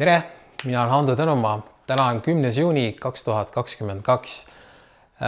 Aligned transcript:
tere, 0.00 0.22
mina 0.64 0.80
olen 0.80 0.90
Hando 0.94 1.12
Tõnumaa, 1.12 1.58
täna 1.84 2.06
on 2.08 2.22
kümnes 2.24 2.56
juuni 2.56 2.94
kaks 2.96 3.24
tuhat 3.26 3.50
kakskümmend 3.52 4.00
kaks. 4.00 4.46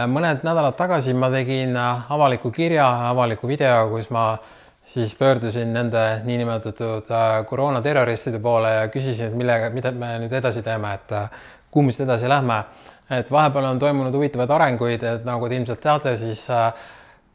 mõned 0.09 0.41
nädalad 0.41 0.73
tagasi 0.73 1.13
ma 1.13 1.29
tegin 1.29 1.77
avaliku 1.77 2.49
kirja, 2.51 2.87
avaliku 3.11 3.47
video, 3.47 3.85
kus 3.91 4.09
ma 4.09 4.39
siis 4.85 5.13
pöördusin 5.15 5.73
nende 5.73 6.21
niinimetatud 6.23 7.05
äh, 7.13 7.45
koroonaterroristide 7.45 8.39
poole 8.39 8.73
ja 8.73 8.89
küsisin, 8.89 9.29
et 9.29 9.37
millega, 9.37 9.69
mida 9.69 9.91
me 9.91 10.15
nüüd 10.25 10.33
edasi 10.33 10.65
teeme, 10.65 10.97
et 10.97 11.17
äh, 11.21 11.39
kuhu 11.69 11.85
me 11.85 11.93
siit 11.93 12.07
edasi 12.09 12.29
lähme. 12.29 12.63
et 13.13 13.31
vahepeal 13.31 13.65
on 13.75 13.79
toimunud 13.79 14.13
huvitavaid 14.13 14.49
arenguid, 14.49 15.03
et 15.03 15.25
nagu 15.25 15.49
te 15.49 15.55
ilmselt 15.55 15.85
teate, 15.85 16.15
siis 16.17 16.47
äh, 16.49 16.73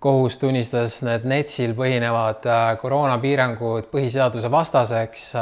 kohus 0.03 0.43
tunnistas 0.43 1.03
need 1.07 1.23
NETS-il 1.23 1.79
põhinevad 1.79 2.51
koroonapiirangud 2.83 3.93
põhiseaduse 3.95 4.51
vastaseks 4.51 5.37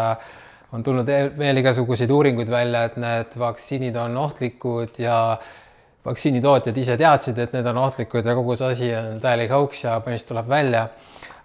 on 0.72 0.82
tulnud 0.82 1.06
veel 1.38 1.62
igasuguseid 1.62 2.10
uuringuid 2.10 2.50
välja, 2.50 2.84
et 2.88 2.96
need 3.00 3.38
vaktsiinid 3.38 3.96
on 4.00 4.16
ohtlikud 4.16 4.98
ja 4.98 5.18
vaktsiinitootjad 6.06 6.76
ise 6.78 6.96
teadsid, 6.98 7.38
et 7.42 7.54
need 7.56 7.66
on 7.70 7.78
ohtlikud 7.86 8.26
ja 8.26 8.34
kogu 8.38 8.56
see 8.58 8.72
asi 8.74 8.90
on 8.94 9.20
täielik 9.22 9.50
hauks 9.54 9.84
ja 9.84 9.96
põhimõtteliselt 10.00 10.32
tuleb 10.32 10.50
välja. 10.50 10.88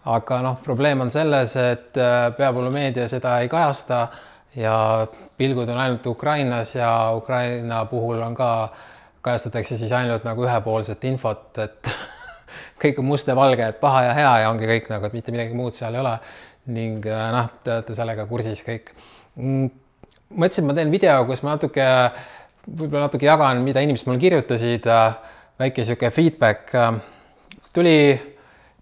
aga 0.05 0.39
noh, 0.41 0.55
probleem 0.65 1.01
on 1.03 1.11
selles, 1.13 1.51
et 1.55 1.97
äh, 2.01 2.31
peavoolumeedia 2.37 3.03
seda 3.07 3.35
ei 3.39 3.49
kajasta 3.49 4.07
ja 4.57 5.07
pilgud 5.37 5.69
on 5.69 5.77
ainult 5.77 6.07
Ukrainas 6.07 6.75
ja 6.75 7.11
Ukraina 7.15 7.85
puhul 7.85 8.21
on 8.25 8.35
ka, 8.35 8.69
kajastatakse 9.21 9.77
siis 9.77 9.91
ainult 9.91 10.23
nagu 10.25 10.41
ühepoolset 10.45 11.05
infot, 11.05 11.57
et 11.61 11.91
kõik 12.81 12.97
on 12.97 13.05
must 13.05 13.29
ja 13.29 13.35
valge, 13.37 13.67
et 13.67 13.79
paha 13.79 14.03
ja 14.07 14.17
hea 14.17 14.33
ja 14.41 14.49
ongi 14.49 14.69
kõik 14.73 14.89
nagu, 14.89 15.05
et 15.05 15.13
mitte 15.13 15.31
midagi 15.31 15.53
muud 15.53 15.77
seal 15.77 15.93
ei 15.93 16.01
ole 16.01 16.17
ning 16.69 17.05
äh, 17.09 17.29
noh, 17.33 17.49
te 17.63 17.73
olete 17.77 17.95
sellega 17.97 18.27
kursis 18.29 18.61
kõik. 18.65 18.91
Mm, 19.39 19.69
mõtlesin, 20.35 20.65
et 20.65 20.69
ma 20.69 20.77
teen 20.77 20.93
video, 20.93 21.21
kus 21.29 21.41
ma 21.45 21.55
natuke, 21.55 21.85
võib-olla 22.67 23.07
natuke 23.07 23.25
jagan, 23.25 23.63
mida 23.65 23.83
inimesed 23.83 24.09
mulle 24.09 24.21
kirjutasid, 24.21 24.85
äh, 24.85 25.15
väike 25.61 25.81
niisugune 25.81 26.13
feedback. 26.13 26.75
Äh, 26.75 26.99
tuli, 27.73 27.97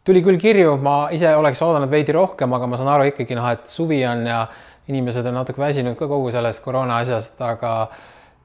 tuli 0.04 0.24
küll 0.26 0.42
kirju, 0.42 0.76
ma 0.84 1.02
ise 1.16 1.32
oleks 1.38 1.62
oodanud 1.64 1.92
veidi 1.92 2.16
rohkem, 2.16 2.54
aga 2.58 2.68
ma 2.68 2.80
saan 2.80 2.92
aru 2.96 3.10
ikkagi 3.14 3.38
noh, 3.40 3.48
et 3.54 3.72
suvi 3.72 4.02
on 4.08 4.26
ja 4.28 4.44
inimesed 4.90 5.28
on 5.30 5.38
natuke 5.38 5.62
väsinud 5.62 5.98
ka 5.98 6.08
kogu 6.10 6.32
sellest 6.34 6.64
koroona 6.66 7.00
asjast, 7.04 7.38
aga 7.46 7.74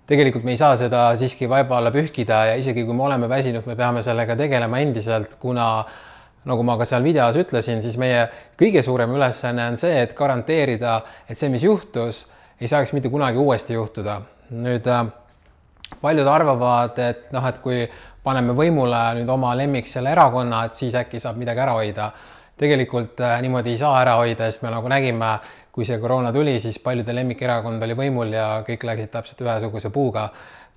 tegelikult 0.09 0.45
me 0.45 0.53
ei 0.53 0.61
saa 0.61 0.77
seda 0.77 1.07
siiski 1.17 1.49
vaiba 1.49 1.79
alla 1.79 1.93
pühkida 1.93 2.43
ja 2.51 2.57
isegi 2.61 2.85
kui 2.85 2.97
me 2.97 3.07
oleme 3.07 3.29
väsinud, 3.29 3.65
me 3.67 3.77
peame 3.79 4.03
sellega 4.05 4.37
tegelema 4.37 4.83
endiselt, 4.85 5.39
kuna 5.41 5.69
nagu 6.49 6.63
ma 6.67 6.77
ka 6.81 6.87
seal 6.89 7.05
videos 7.05 7.37
ütlesin, 7.41 7.83
siis 7.85 7.97
meie 8.01 8.27
kõige 8.61 8.83
suurem 8.85 9.15
ülesanne 9.17 9.69
on 9.73 9.79
see, 9.81 9.97
et 10.05 10.15
garanteerida, 10.17 11.01
et 11.29 11.41
see, 11.41 11.51
mis 11.53 11.65
juhtus, 11.65 12.25
ei 12.61 12.71
saaks 12.71 12.93
mitte 12.97 13.13
kunagi 13.13 13.41
uuesti 13.41 13.77
juhtuda. 13.77 14.21
nüüd 14.55 14.87
äh, 14.87 15.07
paljud 16.03 16.29
arvavad, 16.29 16.99
et 17.01 17.33
noh, 17.33 17.47
et 17.49 17.59
kui 17.65 17.85
paneme 18.25 18.53
võimule 18.57 19.01
nüüd 19.19 19.29
oma 19.33 19.55
lemmik 19.57 19.89
selle 19.89 20.13
erakonna, 20.13 20.65
et 20.69 20.77
siis 20.77 20.95
äkki 21.01 21.21
saab 21.21 21.41
midagi 21.41 21.65
ära 21.65 21.77
hoida. 21.79 22.13
tegelikult 22.61 23.21
äh, 23.21 23.41
niimoodi 23.43 23.75
ei 23.75 23.79
saa 23.79 24.01
ära 24.03 24.19
hoida, 24.21 24.51
sest 24.51 24.63
me 24.63 24.71
nagu 24.71 24.89
nägime, 24.89 25.39
kui 25.73 25.85
see 25.85 25.99
koroona 25.99 26.33
tuli, 26.33 26.61
siis 26.61 26.79
paljude 26.79 27.15
lemmikerakond 27.15 27.83
oli 27.83 27.97
võimul 27.99 28.37
ja 28.37 28.63
kõik 28.67 28.85
läksid 28.85 29.11
täpselt 29.11 29.41
ühesuguse 29.43 29.91
puuga, 29.91 30.29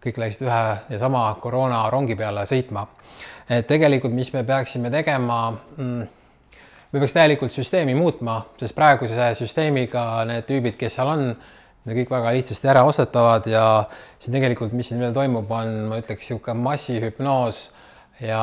kõik 0.02 0.18
läksid 0.24 0.48
ühe 0.48 0.64
ja 0.90 1.00
sama 1.00 1.28
koroonarongi 1.42 2.16
peale 2.16 2.48
sõitma 2.50 2.88
et 3.50 3.68
tegelikult, 3.68 4.14
mis 4.14 4.32
me 4.34 4.44
peaksime 4.48 4.92
tegema 4.92 5.40
mm,, 5.52 6.08
me 6.92 7.00
peaks 7.00 7.16
täielikult 7.16 7.54
süsteemi 7.54 7.96
muutma, 7.98 8.42
sest 8.60 8.76
praeguse 8.76 9.32
süsteemiga 9.40 10.04
need 10.28 10.48
tüübid, 10.50 10.78
kes 10.80 11.00
seal 11.00 11.12
on, 11.12 11.24
need 11.88 12.02
kõik 12.02 12.12
väga 12.12 12.34
lihtsasti 12.36 12.72
ära 12.72 12.84
ostetavad 12.88 13.48
ja 13.52 13.64
siin 14.20 14.36
tegelikult, 14.36 14.76
mis 14.76 14.92
siin 14.92 15.02
veel 15.04 15.16
toimub, 15.16 15.52
on, 15.52 15.74
ma 15.92 16.02
ütleks, 16.02 16.28
niisugune 16.28 16.64
massihüpnoos 16.66 17.64
ja 18.24 18.42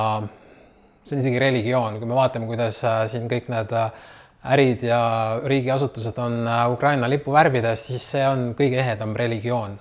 see 1.04 1.16
on 1.16 1.22
isegi 1.22 1.40
religioon, 1.40 1.98
kui 2.00 2.08
me 2.08 2.16
vaatame, 2.16 2.48
kuidas 2.48 2.80
äh, 2.88 3.02
siin 3.12 3.28
kõik 3.28 3.50
need 3.52 3.72
äh, 3.76 4.12
ärid 4.54 4.84
ja 4.88 5.00
riigiasutused 5.44 6.18
on 6.20 6.42
äh, 6.44 6.62
Ukraina 6.72 7.08
lipu 7.10 7.32
värvides, 7.32 7.88
siis 7.88 8.04
see 8.14 8.24
on 8.28 8.52
kõige 8.56 8.80
ehedam 8.80 9.16
religioon. 9.16 9.78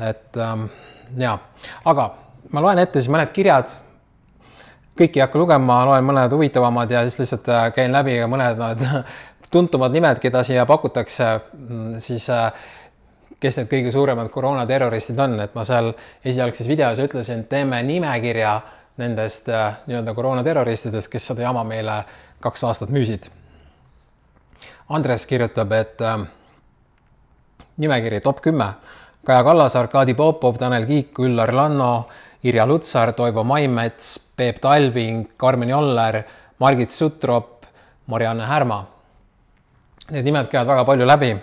et 0.00 0.36
ähm, 0.40 0.66
ja, 1.20 1.36
aga 1.84 2.06
ma 2.52 2.60
loen 2.64 2.78
ette 2.80 3.00
siis 3.00 3.12
mõned 3.12 3.32
kirjad 3.36 3.74
kõiki 4.98 5.20
ei 5.20 5.24
hakka 5.24 5.40
lugema, 5.40 5.82
loen 5.88 6.04
mõned 6.04 6.34
huvitavamad 6.34 6.90
ja 6.90 7.02
siis 7.06 7.18
lihtsalt 7.22 7.48
äh, 7.48 7.66
käin 7.76 7.92
läbi 7.94 8.18
mõned 8.28 8.60
need 8.60 8.86
tuntumad 9.52 9.92
nimed, 9.92 10.20
keda 10.20 10.42
siia 10.46 10.66
pakutakse, 10.68 11.28
mm, 11.52 11.98
siis 12.02 12.28
äh, 12.32 12.50
kes 13.42 13.58
need 13.58 13.70
kõige 13.70 13.92
suuremad 13.92 14.30
koroonaterroristid 14.32 15.18
on, 15.20 15.40
et 15.44 15.54
ma 15.58 15.64
seal 15.66 15.92
esialgses 16.24 16.68
videos 16.70 17.00
ütlesin, 17.02 17.44
teeme 17.50 17.82
nimekirja 17.86 18.56
nendest 19.00 19.48
äh, 19.50 19.80
nii-öelda 19.88 20.14
koroonaterroristidest, 20.14 21.10
kes 21.12 21.32
seda 21.32 21.46
jama 21.48 21.64
meile 21.66 22.02
kaks 22.42 22.64
aastat 22.68 22.92
müüsid. 22.92 23.28
Andres 24.92 25.24
kirjutab, 25.26 25.72
et 25.72 26.02
äh, 26.04 26.26
nimekiri 27.82 28.20
top 28.20 28.42
kümme, 28.44 28.74
Kaja 29.22 29.44
Kallas, 29.46 29.76
Arkadi 29.78 30.16
Popov, 30.18 30.56
Tanel 30.58 30.82
Kiik, 30.86 31.18
Üllar 31.22 31.52
Lanno, 31.54 32.08
Irja 32.42 32.66
Lutsar, 32.66 33.12
Toivo 33.12 33.44
Maimets, 33.44 34.18
Peep 34.36 34.58
Talving, 34.60 35.28
Karmen 35.36 35.68
Joller, 35.68 36.22
Margit 36.58 36.90
Sutrop, 36.90 37.66
Marianne 38.06 38.46
Härma. 38.46 38.86
Need 40.10 40.24
nimed 40.26 40.48
käivad 40.50 40.66
väga 40.66 40.84
palju 40.84 41.06
läbi. 41.06 41.36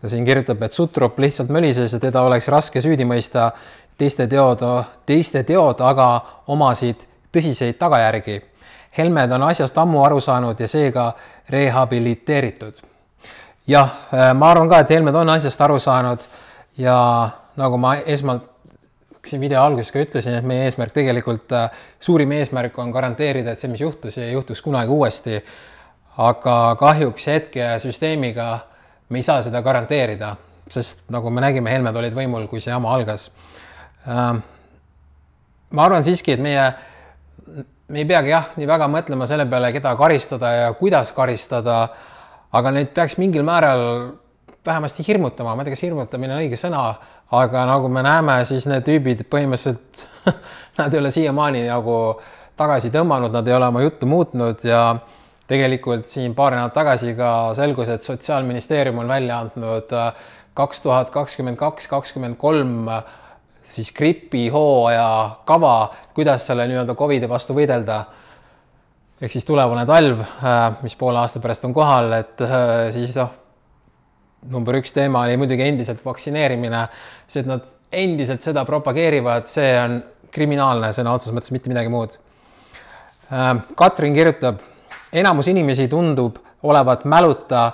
ta 0.00 0.08
siin 0.08 0.24
kirjutab, 0.24 0.62
et 0.62 0.72
Sutrop 0.72 1.18
lihtsalt 1.18 1.48
mölises 1.48 1.92
ja 1.92 2.00
teda 2.00 2.22
oleks 2.22 2.48
raske 2.48 2.80
süüdi 2.80 3.04
mõista. 3.04 3.50
teiste 3.98 4.26
teod, 4.26 4.58
teiste 5.06 5.42
teod 5.44 5.80
aga 5.80 6.20
omasid 6.46 6.96
tõsiseid 7.32 7.76
tagajärgi. 7.78 8.40
Helmed 8.98 9.32
on 9.32 9.42
asjast 9.42 9.78
ammu 9.78 10.04
aru 10.04 10.20
saanud 10.20 10.60
ja 10.60 10.68
seega 10.68 11.12
rehabiliteeritud. 11.48 12.74
jah, 13.66 13.90
ma 14.34 14.50
arvan 14.50 14.68
ka, 14.68 14.78
et 14.78 14.90
Helmed 14.90 15.14
on 15.14 15.28
asjast 15.28 15.60
aru 15.60 15.78
saanud 15.78 16.18
ja 16.78 17.30
nagu 17.56 17.76
ma 17.76 17.96
esmalt 17.96 18.49
siin 19.26 19.42
video 19.42 19.62
alguses 19.62 19.92
ka 19.92 20.02
ütlesin, 20.02 20.38
et 20.38 20.46
meie 20.46 20.66
eesmärk 20.68 20.94
tegelikult, 20.96 21.52
äh, 21.52 21.82
suurim 22.00 22.32
eesmärk 22.38 22.78
on 22.80 22.92
garanteerida, 22.94 23.52
et 23.52 23.60
see, 23.60 23.70
mis 23.72 23.82
juhtus, 23.82 24.18
ei 24.18 24.32
juhtuks 24.32 24.62
kunagi 24.64 24.92
uuesti. 24.92 25.42
aga 26.20 26.76
kahjuks 26.76 27.26
hetke 27.30 27.66
süsteemiga 27.80 28.58
me 29.08 29.18
ei 29.18 29.22
saa 29.22 29.42
seda 29.42 29.62
garanteerida, 29.62 30.34
sest 30.68 31.06
nagu 31.10 31.30
me 31.30 31.40
nägime, 31.40 31.70
Helmed 31.70 31.96
olid 31.96 32.14
võimul, 32.14 32.46
kui 32.50 32.60
see 32.60 32.72
jama 32.72 32.92
algas. 32.92 33.30
Ähm, 34.08 34.42
ma 35.70 35.86
arvan 35.86 36.04
siiski, 36.04 36.34
et 36.34 36.42
meie, 36.42 36.66
me 37.88 38.02
ei 38.02 38.08
peagi 38.10 38.34
jah, 38.34 38.50
nii 38.58 38.68
väga 38.68 38.88
mõtlema 38.90 39.28
selle 39.30 39.46
peale, 39.50 39.72
keda 39.72 39.94
karistada 39.96 40.52
ja 40.56 40.72
kuidas 40.78 41.14
karistada, 41.16 41.78
aga 42.52 42.74
neid 42.74 42.92
peaks 42.94 43.16
mingil 43.22 43.46
määral 43.46 43.84
vähemasti 44.66 45.06
hirmutama, 45.06 45.54
ma 45.54 45.62
ei 45.62 45.70
tea, 45.70 45.78
kas 45.78 45.86
hirmutamine 45.86 46.36
on 46.36 46.42
õige 46.44 46.58
sõna, 46.60 46.84
aga 47.30 47.64
nagu 47.68 47.88
me 47.88 48.02
näeme, 48.02 48.40
siis 48.44 48.66
need 48.70 48.84
tüübid 48.86 49.24
põhimõtteliselt 49.30 50.06
nad 50.80 50.94
ei 50.94 51.00
ole 51.00 51.10
siiamaani 51.14 51.64
nagu 51.68 51.96
tagasi 52.58 52.90
tõmmanud, 52.92 53.32
nad 53.32 53.48
ei 53.48 53.56
ole 53.56 53.70
oma 53.70 53.82
juttu 53.84 54.08
muutnud 54.10 54.64
ja 54.66 54.82
tegelikult 55.50 56.10
siin 56.10 56.34
paar 56.38 56.54
nädalat 56.54 56.74
tagasi 56.76 57.14
ka 57.18 57.30
selgus, 57.58 57.90
et 57.90 58.06
Sotsiaalministeerium 58.06 59.00
on 59.02 59.10
välja 59.10 59.40
andnud 59.42 59.94
äh, 59.96 60.12
kaks 60.54 60.84
tuhat 60.84 61.10
kakskümmend 61.14 61.58
kaks, 61.58 61.88
kakskümmend 61.90 62.38
kolm 62.38 62.88
äh, 62.88 63.02
siis 63.62 63.92
gripihooaja 63.94 65.08
kava, 65.46 65.74
kuidas 66.14 66.46
selle 66.46 66.66
nii-öelda 66.70 66.94
Covidi 66.98 67.28
vastu 67.28 67.56
võidelda. 67.56 68.04
ehk 69.20 69.32
siis 69.32 69.44
tulevane 69.44 69.86
talv, 69.86 70.22
äh, 70.22 70.82
mis 70.82 70.96
poole 70.96 71.18
aasta 71.22 71.40
pärast 71.40 71.64
on 71.64 71.74
kohal, 71.74 72.12
et 72.20 72.40
siis 72.94 73.16
noh, 73.18 73.34
number 74.48 74.78
üks 74.80 74.94
teema 74.96 75.24
oli 75.26 75.36
muidugi 75.40 75.66
endiselt 75.66 76.00
vaktsineerimine, 76.04 76.86
see, 77.26 77.42
et 77.42 77.50
nad 77.50 77.66
endiselt 77.92 78.44
seda 78.44 78.64
propageerivad, 78.68 79.48
see 79.50 79.72
on 79.80 80.00
kriminaalne 80.32 80.92
sõna 80.94 81.14
otseses 81.16 81.34
mõttes, 81.34 81.52
mitte 81.54 81.72
midagi 81.72 81.90
muud. 81.92 82.16
Ähm, 83.32 83.64
Katrin 83.78 84.14
kirjutab, 84.16 84.62
enamus 85.12 85.50
inimesi 85.50 85.88
tundub 85.90 86.38
olevat 86.62 87.04
mäluta 87.04 87.70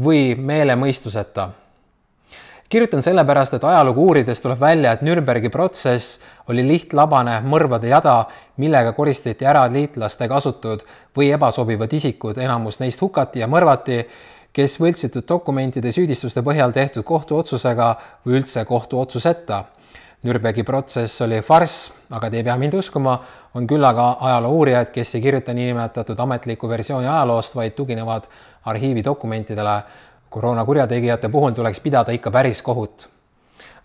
või 0.00 0.34
meelemõistuseta. 0.36 1.50
kirjutan 2.70 3.02
sellepärast, 3.02 3.54
et 3.54 3.64
ajalugu 3.64 4.04
uurides 4.06 4.40
tuleb 4.40 4.60
välja, 4.60 4.92
et 4.92 5.00
Nürnbergi 5.02 5.50
protsess 5.50 6.20
oli 6.48 6.62
lihtlabane 6.68 7.40
mõrvade 7.42 7.88
jada, 7.90 8.26
millega 8.56 8.92
koristati 8.92 9.46
ära 9.46 9.64
liitlaste 9.72 10.28
kasutud 10.28 10.84
või 11.16 11.32
ebasobivad 11.34 11.92
isikud, 11.92 12.38
enamus 12.38 12.78
neist 12.80 13.00
hukati 13.00 13.42
ja 13.42 13.48
mõrvati 13.50 14.04
kes 14.52 14.80
võltsitud 14.80 15.26
dokumentide 15.28 15.92
süüdistuste 15.94 16.42
põhjal 16.42 16.72
tehtud 16.74 17.04
kohtuotsusega 17.06 17.90
või 18.26 18.40
üldse 18.40 18.64
kohtuotsuseta. 18.66 19.64
Nürnbergi 20.20 20.66
protsess 20.68 21.22
oli 21.24 21.38
farss, 21.40 21.86
aga 22.12 22.28
te 22.28 22.36
ei 22.40 22.44
pea 22.44 22.56
mind 22.60 22.74
uskuma, 22.76 23.14
on 23.56 23.64
küll 23.66 23.84
aga 23.88 24.18
ajaloo 24.28 24.50
uurijad, 24.58 24.90
kes 24.92 25.14
ei 25.16 25.22
kirjuta 25.24 25.54
niinimetatud 25.56 26.18
ametlikku 26.20 26.68
versiooni 26.68 27.08
ajaloost, 27.08 27.56
vaid 27.56 27.72
tuginevad 27.78 28.28
arhiividokumentidele. 28.64 29.82
koroona 30.30 30.64
kurjategijate 30.64 31.28
puhul 31.28 31.50
tuleks 31.50 31.80
pidada 31.80 32.12
ikka 32.12 32.30
päris 32.30 32.62
kohut. 32.62 33.08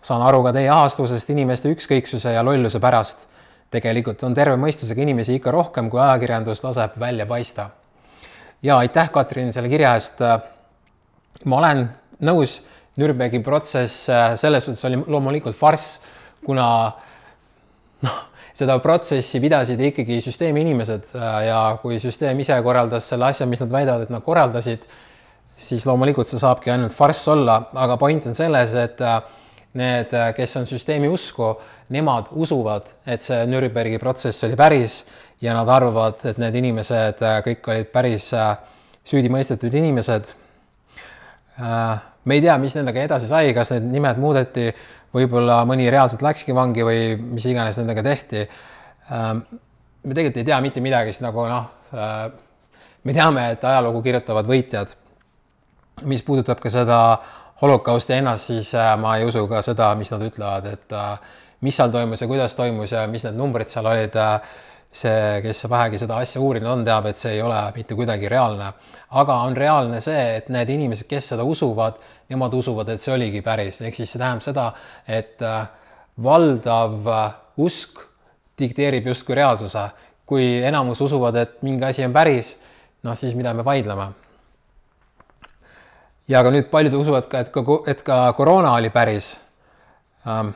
saan 0.02 0.22
aru 0.22 0.42
ka 0.42 0.52
teie 0.52 0.68
ahastusest 0.68 1.30
inimeste 1.30 1.68
ükskõiksuse 1.68 2.32
ja 2.32 2.44
lolluse 2.44 2.80
pärast. 2.80 3.26
tegelikult 3.70 4.22
on 4.22 4.34
terve 4.34 4.56
mõistusega 4.56 5.02
inimesi 5.02 5.34
ikka 5.34 5.50
rohkem, 5.50 5.90
kui 5.90 6.00
ajakirjandus 6.00 6.64
laseb 6.64 7.00
välja 7.00 7.26
paista. 7.26 7.70
ja 8.62 8.76
aitäh, 8.76 9.10
Katrin, 9.10 9.52
selle 9.52 9.68
kirja 9.68 9.94
eest. 9.94 10.20
Ma 11.44 11.60
olen 11.60 11.86
nõus, 12.26 12.62
Nürnbergi 12.96 13.42
protsess 13.44 14.06
selles 14.40 14.64
suhtes 14.64 14.86
oli 14.88 14.96
loomulikult 15.04 15.56
farss, 15.58 15.98
kuna 16.46 16.68
noh 18.06 18.22
seda 18.56 18.78
protsessi 18.80 19.40
pidasid 19.42 19.80
ikkagi 19.90 20.20
süsteemi 20.24 20.62
inimesed 20.64 21.10
äh, 21.16 21.40
ja 21.50 21.58
kui 21.82 21.98
süsteem 22.00 22.38
ise 22.40 22.56
korraldas 22.64 23.08
selle 23.10 23.28
asja, 23.28 23.48
mis 23.48 23.60
nad 23.60 23.72
väidavad, 23.72 24.06
et 24.06 24.12
nad 24.14 24.24
korraldasid, 24.24 24.86
siis 25.60 25.84
loomulikult 25.88 26.30
see 26.30 26.40
saabki 26.40 26.72
ainult 26.72 26.96
farss 26.96 27.28
olla, 27.32 27.58
aga 27.84 27.98
point 28.00 28.28
on 28.30 28.36
selles, 28.38 28.72
et 28.80 29.02
äh, 29.04 29.18
need, 29.76 30.14
äh, 30.16 30.30
kes 30.36 30.56
on 30.62 30.68
süsteemi 30.68 31.10
usku, 31.12 31.52
nemad 31.92 32.32
usuvad, 32.32 32.88
et 33.04 33.24
see 33.24 33.42
Nürnbergi 33.50 34.00
protsess 34.00 34.46
oli 34.48 34.56
päris 34.56 35.02
ja 35.44 35.52
nad 35.52 35.68
arvavad, 35.68 36.24
et 36.24 36.40
need 36.40 36.56
inimesed 36.62 37.20
kõik 37.44 37.68
olid 37.68 37.92
päris 37.92 38.30
süüdi 39.06 39.28
mõistetud 39.30 39.74
inimesed. 39.76 40.32
Me 41.58 42.34
ei 42.34 42.42
tea, 42.44 42.56
mis 42.60 42.74
nendega 42.76 43.04
edasi 43.06 43.28
sai, 43.30 43.54
kas 43.56 43.70
need 43.72 43.86
nimed 43.94 44.18
muudeti 44.20 44.66
võib-olla 45.16 45.60
mõni 45.68 45.86
reaalselt 45.92 46.24
läkski 46.24 46.54
vangi 46.56 46.84
või 46.84 47.14
mis 47.20 47.46
iganes 47.48 47.78
nendega 47.80 48.02
tehti. 48.04 48.42
Ähm, 49.12 49.40
me 50.02 50.14
tegelikult 50.14 50.42
ei 50.42 50.48
tea 50.50 50.60
mitte 50.64 50.82
midagi, 50.84 51.14
sest 51.14 51.24
nagu 51.24 51.46
noh, 51.48 51.70
äh, 51.94 52.26
me 53.06 53.16
teame, 53.16 53.48
et 53.54 53.64
ajalugu 53.64 54.02
kirjutavad 54.04 54.48
võitjad. 54.50 54.94
mis 56.04 56.20
puudutab 56.22 56.58
ka 56.60 56.68
seda 56.68 56.96
holokausti 57.62 58.12
ennast, 58.18 58.50
siis 58.50 58.74
äh, 58.74 58.92
ma 59.00 59.16
ei 59.16 59.24
usu 59.24 59.46
ka 59.48 59.62
seda, 59.64 59.94
mis 59.96 60.10
nad 60.12 60.22
ütlevad, 60.26 60.66
et 60.68 60.92
äh, 60.92 61.18
mis 61.64 61.76
seal 61.76 61.90
toimus 61.90 62.20
ja 62.20 62.26
kuidas 62.28 62.54
toimus 62.54 62.92
ja 62.92 63.06
mis 63.08 63.24
need 63.24 63.38
numbrid 63.38 63.72
seal 63.72 63.86
olid 63.88 64.18
see, 65.02 65.40
kes 65.44 65.64
vähegi 65.70 66.00
seda 66.02 66.18
asja 66.22 66.40
uurinud 66.42 66.70
on, 66.72 66.84
teab, 66.86 67.06
et 67.10 67.20
see 67.20 67.36
ei 67.36 67.42
ole 67.42 67.58
mitte 67.76 67.96
kuidagi 67.98 68.28
reaalne. 68.32 68.72
aga 69.10 69.38
on 69.46 69.56
reaalne 69.56 70.00
see, 70.00 70.36
et 70.38 70.48
need 70.52 70.70
inimesed, 70.70 71.08
kes 71.08 71.32
seda 71.34 71.44
usuvad, 71.44 72.00
nemad 72.28 72.54
usuvad, 72.54 72.88
et 72.88 73.02
see 73.02 73.14
oligi 73.14 73.42
päris, 73.42 73.80
ehk 73.80 73.94
siis 73.94 74.12
see 74.12 74.20
tähendab 74.22 74.44
seda, 74.44 74.66
et 75.06 75.42
äh, 75.42 75.68
valdav 76.22 77.08
äh, 77.12 77.24
usk 77.56 78.02
dikteerib 78.58 79.06
justkui 79.12 79.34
reaalsuse. 79.34 79.88
kui 80.26 80.42
enamus 80.66 81.00
usuvad, 81.00 81.36
et 81.38 81.60
mingi 81.62 81.84
asi 81.86 82.02
on 82.02 82.12
päris, 82.12 82.56
noh 83.06 83.14
siis 83.14 83.34
mida 83.38 83.52
me 83.54 83.64
vaidleme. 83.64 84.08
ja 86.28 86.42
ka 86.42 86.50
nüüd 86.50 86.70
paljud 86.70 86.94
usuvad 86.98 87.28
ka, 87.30 87.44
et 87.44 87.50
ka, 87.54 87.62
et 87.86 88.02
ka 88.02 88.32
koroona 88.32 88.72
oli 88.74 88.90
päris 88.90 89.36
ähm, 90.26 90.50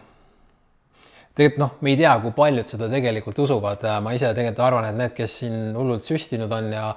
tegelikult 1.36 1.62
noh, 1.62 1.72
me 1.84 1.94
ei 1.94 1.98
tea, 2.00 2.12
kui 2.22 2.34
paljud 2.36 2.68
seda 2.68 2.88
tegelikult 2.90 3.38
usuvad, 3.44 3.86
ma 4.02 4.12
ise 4.16 4.32
tegelikult 4.34 4.66
arvan, 4.66 4.90
et 4.90 4.98
need, 4.98 5.14
kes 5.16 5.38
siin 5.42 5.56
hullult 5.76 6.04
süstinud 6.06 6.52
on 6.52 6.72
ja 6.74 6.90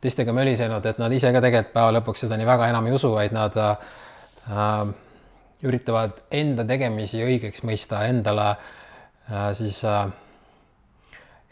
teistega 0.00 0.32
mölisenud, 0.32 0.86
et 0.86 1.00
nad 1.02 1.12
ise 1.12 1.32
ka 1.34 1.42
tegelikult 1.44 1.74
päeva 1.74 1.92
lõpuks 1.98 2.24
seda 2.24 2.38
nii 2.40 2.48
väga 2.48 2.70
enam 2.72 2.88
ei 2.88 2.96
usu, 2.96 3.10
vaid 3.12 3.34
nad 3.36 3.56
äh, 3.60 4.92
üritavad 5.66 6.22
enda 6.32 6.64
tegemisi 6.68 7.20
õigeks 7.24 7.64
mõista, 7.68 8.04
endale 8.08 8.48
äh, 8.54 9.50
siis 9.58 9.82
äh, 9.84 10.06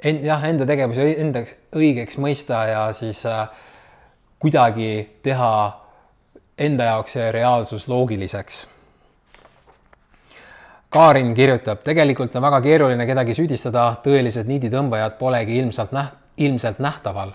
end, 0.02 0.24
jah, 0.24 0.46
enda 0.48 0.66
tegevusi 0.68 1.10
endaks 1.20 1.58
õigeks 1.76 2.18
mõista 2.22 2.62
ja 2.70 2.86
siis 2.96 3.24
äh, 3.28 3.44
kuidagi 4.40 5.20
teha 5.26 5.52
enda 6.58 6.92
jaoks 6.92 7.18
see 7.18 7.30
reaalsus 7.34 7.88
loogiliseks 7.90 8.64
Kaarin 10.88 11.34
kirjutab, 11.34 11.82
tegelikult 11.84 12.36
on 12.36 12.42
väga 12.42 12.62
keeruline 12.64 13.04
kedagi 13.06 13.34
süüdistada, 13.36 13.90
tõelised 14.00 14.48
niiditõmbajad 14.48 15.18
polegi 15.18 15.58
ilmselt 15.60 15.92
näht-, 15.92 16.16
ilmselt 16.40 16.80
nähtaval. 16.80 17.34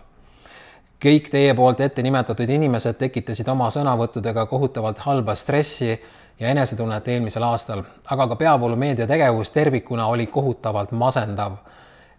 kõik 1.03 1.29
teie 1.29 1.53
poolt 1.53 1.81
ette 1.83 2.01
nimetatud 2.01 2.50
inimesed 2.50 2.97
tekitasid 2.97 3.47
oma 3.51 3.67
sõnavõttudega 3.69 4.45
kohutavalt 4.50 5.03
halba 5.05 5.35
stressi 5.35 5.91
ja 6.39 6.50
enesetunnet 6.50 7.07
eelmisel 7.07 7.44
aastal, 7.44 7.83
aga 8.09 8.27
ka 8.27 8.35
peavoolumeedia 8.35 9.07
tegevus 9.07 9.51
tervikuna 9.51 10.07
oli 10.07 10.27
kohutavalt 10.27 10.91
masendav. 10.91 11.57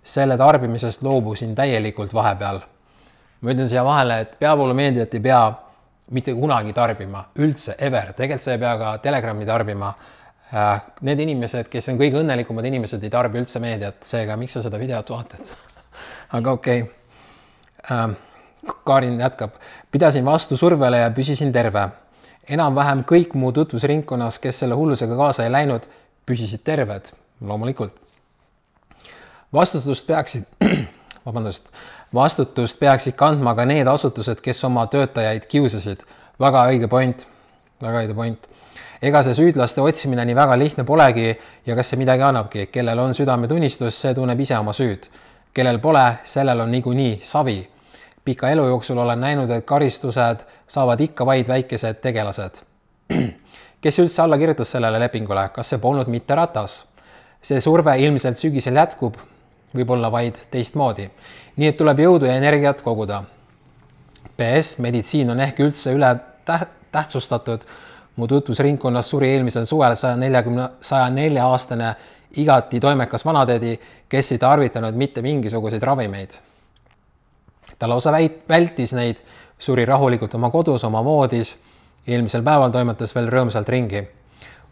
selle 0.02 0.36
tarbimisest 0.36 1.02
loobusin 1.02 1.54
täielikult 1.54 2.14
vahepeal. 2.14 2.60
ma 3.40 3.50
ütlen 3.50 3.68
siia 3.68 3.84
vahele, 3.84 4.20
et 4.20 4.38
peavoolumeediat 4.38 5.14
ei 5.14 5.20
pea 5.20 5.52
mitte 6.10 6.34
kunagi 6.34 6.72
tarbima, 6.72 7.24
üldse, 7.38 7.74
ever, 7.78 8.12
tegelikult 8.12 8.42
sa 8.42 8.52
ei 8.52 8.58
pea 8.58 8.78
ka 8.78 8.98
Telegrami 8.98 9.46
tarbima 9.46 9.94
need 11.02 11.24
inimesed, 11.24 11.68
kes 11.72 11.88
on 11.90 11.98
kõige 11.98 12.20
õnnelikumad 12.20 12.66
inimesed, 12.68 13.02
ei 13.02 13.10
tarbi 13.10 13.40
üldse 13.40 13.62
meediat, 13.62 14.02
seega 14.06 14.36
miks 14.38 14.54
sa 14.54 14.62
seda 14.62 14.78
videot 14.78 15.10
vaatad 15.10 15.50
aga 16.38 16.52
okei 16.58 16.84
okay.. 16.84 17.00
Ähm, 17.92 18.14
Karin 18.84 19.20
jätkab, 19.20 19.50
pidasin 19.92 20.24
vastu 20.24 20.56
survele 20.56 20.98
ja 20.98 21.10
püsisin 21.10 21.52
terve. 21.52 21.88
enam-vähem 22.48 23.02
kõik 23.04 23.34
mu 23.34 23.52
tutvusringkonnas, 23.52 24.38
kes 24.38 24.58
selle 24.58 24.74
hullusega 24.74 25.16
kaasa 25.16 25.44
ei 25.44 25.52
läinud, 25.52 25.84
püsisid 26.26 26.60
terved, 26.64 27.12
loomulikult. 27.40 27.92
vastutust 29.52 30.06
peaksid, 30.06 30.44
vabandust, 31.26 31.68
vastutust 32.14 32.78
peaksid 32.78 33.14
kandma 33.16 33.54
ka 33.54 33.64
need 33.64 33.86
asutused, 33.86 34.40
kes 34.40 34.64
oma 34.64 34.86
töötajaid 34.86 35.46
kiusasid. 35.46 36.02
väga 36.40 36.66
õige 36.68 36.88
point, 36.88 37.26
väga 37.84 38.04
õige 38.04 38.16
point 38.16 38.50
ega 39.04 39.20
see 39.24 39.36
süüdlaste 39.36 39.82
otsimine 39.84 40.24
nii 40.24 40.36
väga 40.36 40.56
lihtne 40.58 40.84
polegi 40.88 41.28
ja 41.66 41.76
kas 41.76 41.92
see 41.92 42.00
midagi 42.00 42.24
annabki, 42.24 42.66
kellel 42.72 42.98
on 43.02 43.14
südametunnistus, 43.14 43.98
see 44.00 44.14
tunneb 44.16 44.40
ise 44.40 44.56
oma 44.58 44.72
süüd. 44.72 45.10
kellel 45.54 45.78
pole, 45.78 46.04
sellel 46.24 46.60
on 46.60 46.70
niikuinii 46.70 47.20
savi. 47.22 47.68
pika 48.24 48.48
elu 48.50 48.66
jooksul 48.66 48.98
olen 48.98 49.20
näinud, 49.20 49.50
et 49.50 49.64
karistused 49.64 50.46
saavad 50.68 51.00
ikka 51.00 51.26
vaid 51.26 51.48
väikesed 51.48 52.00
tegelased. 52.00 52.62
kes 53.82 53.98
üldse 53.98 54.22
alla 54.22 54.38
kirjutas 54.38 54.70
sellele 54.70 55.00
lepingule, 55.00 55.48
kas 55.52 55.68
see 55.68 55.78
polnud 55.78 56.08
mitte 56.08 56.34
Ratas? 56.34 56.84
see 57.42 57.60
surve 57.60 57.98
ilmselt 58.00 58.40
sügisel 58.40 58.76
jätkub, 58.76 59.18
võib-olla 59.76 60.10
vaid 60.10 60.40
teistmoodi. 60.50 61.10
nii 61.56 61.68
et 61.68 61.76
tuleb 61.76 61.98
jõudu 62.00 62.26
ja 62.26 62.36
energiat 62.40 62.82
koguda. 62.82 63.24
PS, 64.36 64.78
meditsiin 64.78 65.30
on 65.30 65.40
ehk 65.40 65.60
üldse 65.60 65.92
üle 65.92 66.16
täht-, 66.48 66.83
tähtsustatud 66.94 67.66
mu 68.16 68.28
tutvusringkonnas 68.30 69.10
suri 69.10 69.32
eelmisel 69.34 69.66
suvel 69.66 69.96
saja 69.98 70.16
neljakümne, 70.16 70.68
saja 70.80 71.10
nelja 71.10 71.46
aastane 71.50 71.94
igati 72.36 72.80
toimekas 72.80 73.24
vanatädi, 73.24 73.78
kes 74.08 74.32
ei 74.32 74.38
tarvitanud 74.38 74.94
mitte 74.94 75.22
mingisuguseid 75.22 75.82
ravimeid. 75.82 76.30
ta 77.78 77.88
lausa 77.88 78.12
väit-, 78.12 78.42
vältis 78.48 78.92
neid, 78.92 79.16
suri 79.58 79.84
rahulikult 79.84 80.34
oma 80.34 80.50
kodus, 80.50 80.84
oma 80.84 81.04
voodis, 81.04 81.56
eelmisel 82.06 82.42
päeval 82.42 82.70
toimetas 82.70 83.14
veel 83.14 83.28
rõõmsalt 83.28 83.68
ringi. 83.68 84.08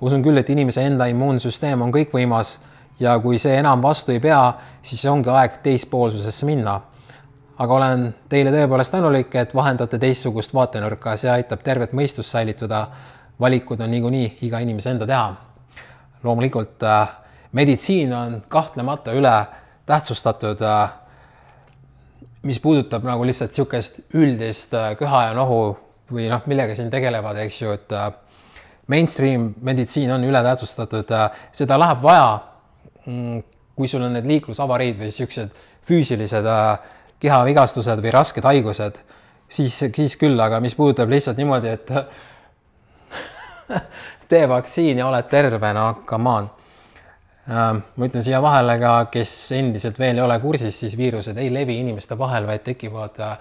usun 0.00 0.22
küll, 0.22 0.38
et 0.38 0.50
inimese 0.50 0.82
enda 0.86 1.06
immuunsüsteem 1.06 1.82
on 1.82 1.92
kõikvõimas 1.92 2.58
ja 3.00 3.18
kui 3.18 3.38
see 3.38 3.56
enam 3.58 3.82
vastu 3.82 4.12
ei 4.12 4.20
pea, 4.20 4.52
siis 4.82 5.04
ongi 5.04 5.30
aeg 5.30 5.62
teispoolsusesse 5.62 6.46
minna. 6.46 6.80
Aga 7.62 7.74
olen 7.74 8.06
teile 8.28 8.50
tõepoolest 8.54 8.94
tänulik, 8.94 9.34
et 9.38 9.54
vahendate 9.54 9.98
teistsugust 10.02 10.54
vaatenurka, 10.54 11.14
see 11.20 11.30
aitab 11.30 11.62
tervet 11.62 11.92
mõistust 11.94 12.34
säilitada 12.34 12.86
valikud 13.40 13.80
on 13.80 13.90
niikuinii 13.92 14.38
iga 14.48 14.62
inimese 14.62 14.90
enda 14.90 15.06
teha. 15.06 15.34
loomulikult 16.22 16.82
äh, 16.86 17.08
meditsiin 17.52 18.12
on 18.14 18.42
kahtlemata 18.48 19.12
üle 19.12 19.46
tähtsustatud 19.86 20.60
äh,. 20.62 20.92
mis 22.42 22.60
puudutab 22.60 23.04
nagu 23.04 23.24
lihtsalt 23.26 23.50
niisugust 23.50 24.00
üldist 24.14 24.74
äh, 24.74 24.96
köha 24.98 25.22
ja 25.28 25.34
nohu 25.34 25.76
või 26.12 26.28
noh, 26.28 26.42
millega 26.46 26.74
siin 26.74 26.90
tegelevad, 26.90 27.36
eks 27.38 27.62
ju, 27.62 27.72
et 27.72 27.92
mainstream 28.86 29.54
meditsiin 29.60 30.10
on 30.12 30.24
ületähtsustatud 30.24 31.10
äh,, 31.10 31.30
seda 31.52 31.78
läheb 31.78 32.02
vaja 32.02 32.38
mm,. 33.06 33.42
kui 33.76 33.88
sul 33.88 34.02
on 34.02 34.12
need 34.12 34.26
liiklusavariid 34.26 34.98
või 34.98 35.10
niisugused 35.10 35.54
füüsilised 35.88 36.46
äh, 36.46 36.98
kehavigastused 37.22 38.02
või 38.02 38.14
rasked 38.14 38.44
haigused, 38.46 38.98
siis, 39.48 39.78
siis 39.78 40.16
küll, 40.20 40.40
aga 40.40 40.60
mis 40.60 40.74
puudutab 40.78 41.10
lihtsalt 41.12 41.38
niimoodi, 41.38 41.76
et 41.76 41.92
tee 44.32 44.48
vaktsiin 44.48 44.98
ja 44.98 45.06
oled 45.08 45.30
terve, 45.30 45.72
no 45.76 45.86
come 46.08 46.30
on. 46.30 46.50
Ähm, 47.50 47.82
ma 47.96 48.06
ütlen 48.06 48.22
siia 48.22 48.38
vahele 48.42 48.76
ka, 48.78 48.92
kes 49.10 49.32
endiselt 49.58 49.98
veel 49.98 50.20
ei 50.20 50.22
ole 50.22 50.38
kursis, 50.42 50.76
siis 50.78 50.94
viirused 50.98 51.38
ei 51.42 51.50
levi 51.50 51.80
inimeste 51.82 52.14
vahel, 52.18 52.46
vaid 52.46 52.62
tekivad 52.66 53.18
äh, 53.22 53.32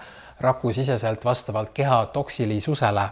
rakusiseselt 0.42 1.24
vastavalt 1.24 1.70
keha 1.74 2.06
toksilisusele. 2.06 3.08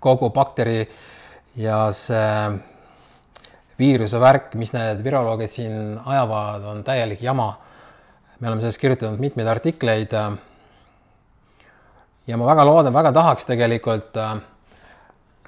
kogu 0.00 0.30
bakteri 0.30 0.88
ja 1.56 1.90
see 1.94 2.58
viiruse 3.78 4.20
värk, 4.20 4.54
mis 4.54 4.72
need 4.74 5.02
viroloogid 5.04 5.52
siin 5.52 6.00
ajavad, 6.04 6.64
on 6.64 6.84
täielik 6.84 7.22
jama. 7.22 7.52
Me 8.40 8.48
oleme 8.48 8.60
sellest 8.60 8.80
kirjutanud 8.80 9.20
mitmeid 9.20 9.48
artikleid. 9.48 10.12
ja 12.26 12.36
ma 12.36 12.46
väga 12.46 12.64
loodan, 12.64 12.92
väga 12.92 13.12
tahaks 13.12 13.44
tegelikult 13.48 14.16
äh, 14.16 14.36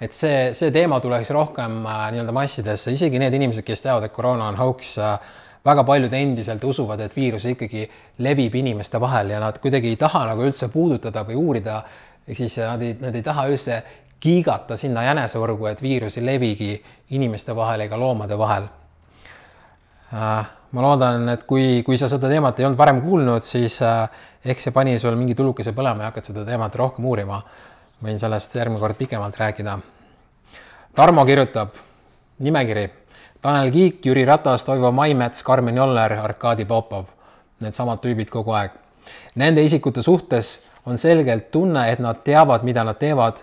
et 0.00 0.14
see, 0.14 0.52
see 0.54 0.70
teema 0.74 1.00
tuleks 1.02 1.30
rohkem 1.34 1.82
äh, 1.86 2.06
nii-öelda 2.14 2.34
massidesse, 2.34 2.92
isegi 2.94 3.20
need 3.20 3.34
inimesed, 3.34 3.66
kes 3.66 3.82
teavad, 3.84 4.06
et 4.06 4.14
koroona 4.14 4.48
on 4.52 4.58
hoax 4.60 4.96
äh,, 5.02 5.30
väga 5.66 5.84
paljud 5.84 6.12
endiselt 6.14 6.64
usuvad, 6.64 7.00
et 7.04 7.16
viirus 7.16 7.48
ikkagi 7.50 7.82
levib 8.24 8.54
inimeste 8.60 9.00
vahel 9.02 9.34
ja 9.34 9.40
nad 9.42 9.58
kuidagi 9.60 9.90
ei 9.92 9.96
taha 10.00 10.24
nagu 10.30 10.46
üldse 10.46 10.70
puudutada 10.72 11.24
või 11.28 11.38
uurida, 11.40 11.80
ehk 12.28 12.38
siis 12.38 12.60
nad 12.62 12.84
ei, 12.84 12.94
nad 13.00 13.16
ei 13.16 13.24
taha 13.26 13.48
üldse 13.50 13.80
kiigata 14.22 14.78
sinna 14.78 15.04
jäneseorgu, 15.06 15.66
et 15.70 15.82
viirus 15.82 16.18
ei 16.18 16.26
levigi 16.26 16.70
inimeste 17.14 17.54
vahel 17.56 17.84
ega 17.86 17.98
loomade 17.98 18.38
vahel 18.38 18.68
äh, 20.14 20.54
ma 20.72 20.84
loodan, 20.84 21.28
et 21.32 21.44
kui, 21.48 21.82
kui 21.86 21.96
sa 21.96 22.08
seda 22.10 22.28
teemat 22.28 22.58
ei 22.60 22.66
olnud 22.68 22.78
varem 22.78 23.00
kuulnud, 23.04 23.46
siis 23.46 23.80
äh, 23.82 24.08
ehk 24.44 24.60
see 24.60 24.74
pani 24.74 24.98
sul 25.00 25.16
mingi 25.16 25.36
tulukese 25.38 25.72
põlema 25.76 26.04
ja 26.04 26.12
hakkad 26.12 26.30
seda 26.30 26.44
teemat 26.48 26.76
rohkem 26.76 27.04
uurima. 27.08 27.42
võin 28.04 28.18
sellest 28.18 28.52
järgmine 28.54 28.78
kord 28.78 28.94
pikemalt 28.94 29.36
rääkida. 29.36 29.78
Tarmo 30.94 31.24
kirjutab, 31.26 31.72
nimekiri, 32.38 32.84
Tanel 33.42 33.70
Kiik, 33.70 34.04
Jüri 34.06 34.24
Ratas, 34.26 34.64
Toivo 34.64 34.92
Maimets, 34.92 35.42
Karmen 35.42 35.76
Joller, 35.76 36.12
Arkadi 36.12 36.64
Popov. 36.64 37.04
Needsamad 37.60 37.98
tüübid 38.02 38.30
kogu 38.30 38.54
aeg. 38.54 38.74
Nende 39.38 39.62
isikute 39.62 40.02
suhtes 40.02 40.60
on 40.86 40.98
selgelt 40.98 41.50
tunne, 41.50 41.84
et 41.90 41.98
nad 42.02 42.22
teavad, 42.24 42.62
mida 42.66 42.84
nad 42.86 42.98
teevad, 42.98 43.42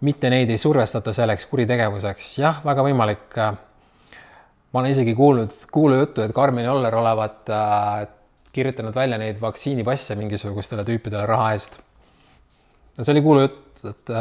mitte 0.00 0.30
neid 0.32 0.50
ei 0.50 0.58
survestata 0.58 1.12
selleks 1.12 1.46
kuritegevuseks. 1.46 2.38
jah, 2.38 2.60
väga 2.64 2.84
võimalik 2.84 3.38
äh, 3.38 3.52
ma 4.72 4.80
olen 4.80 4.90
isegi 4.90 5.14
kuulnud 5.14 5.50
kuulujuttu, 5.72 6.22
et 6.22 6.32
Karmen 6.32 6.64
Joller 6.64 6.94
olevat 6.96 7.50
äh, 7.50 8.08
kirjutanud 8.52 8.94
välja 8.94 9.18
neid 9.18 9.40
vaktsiinipasse 9.40 10.14
mingisugustele 10.14 10.84
tüüpidele 10.84 11.26
raha 11.26 11.52
eest. 11.52 11.78
no 12.98 13.04
see 13.04 13.12
oli 13.12 13.22
kuulujutt, 13.22 13.84
et, 13.84 14.14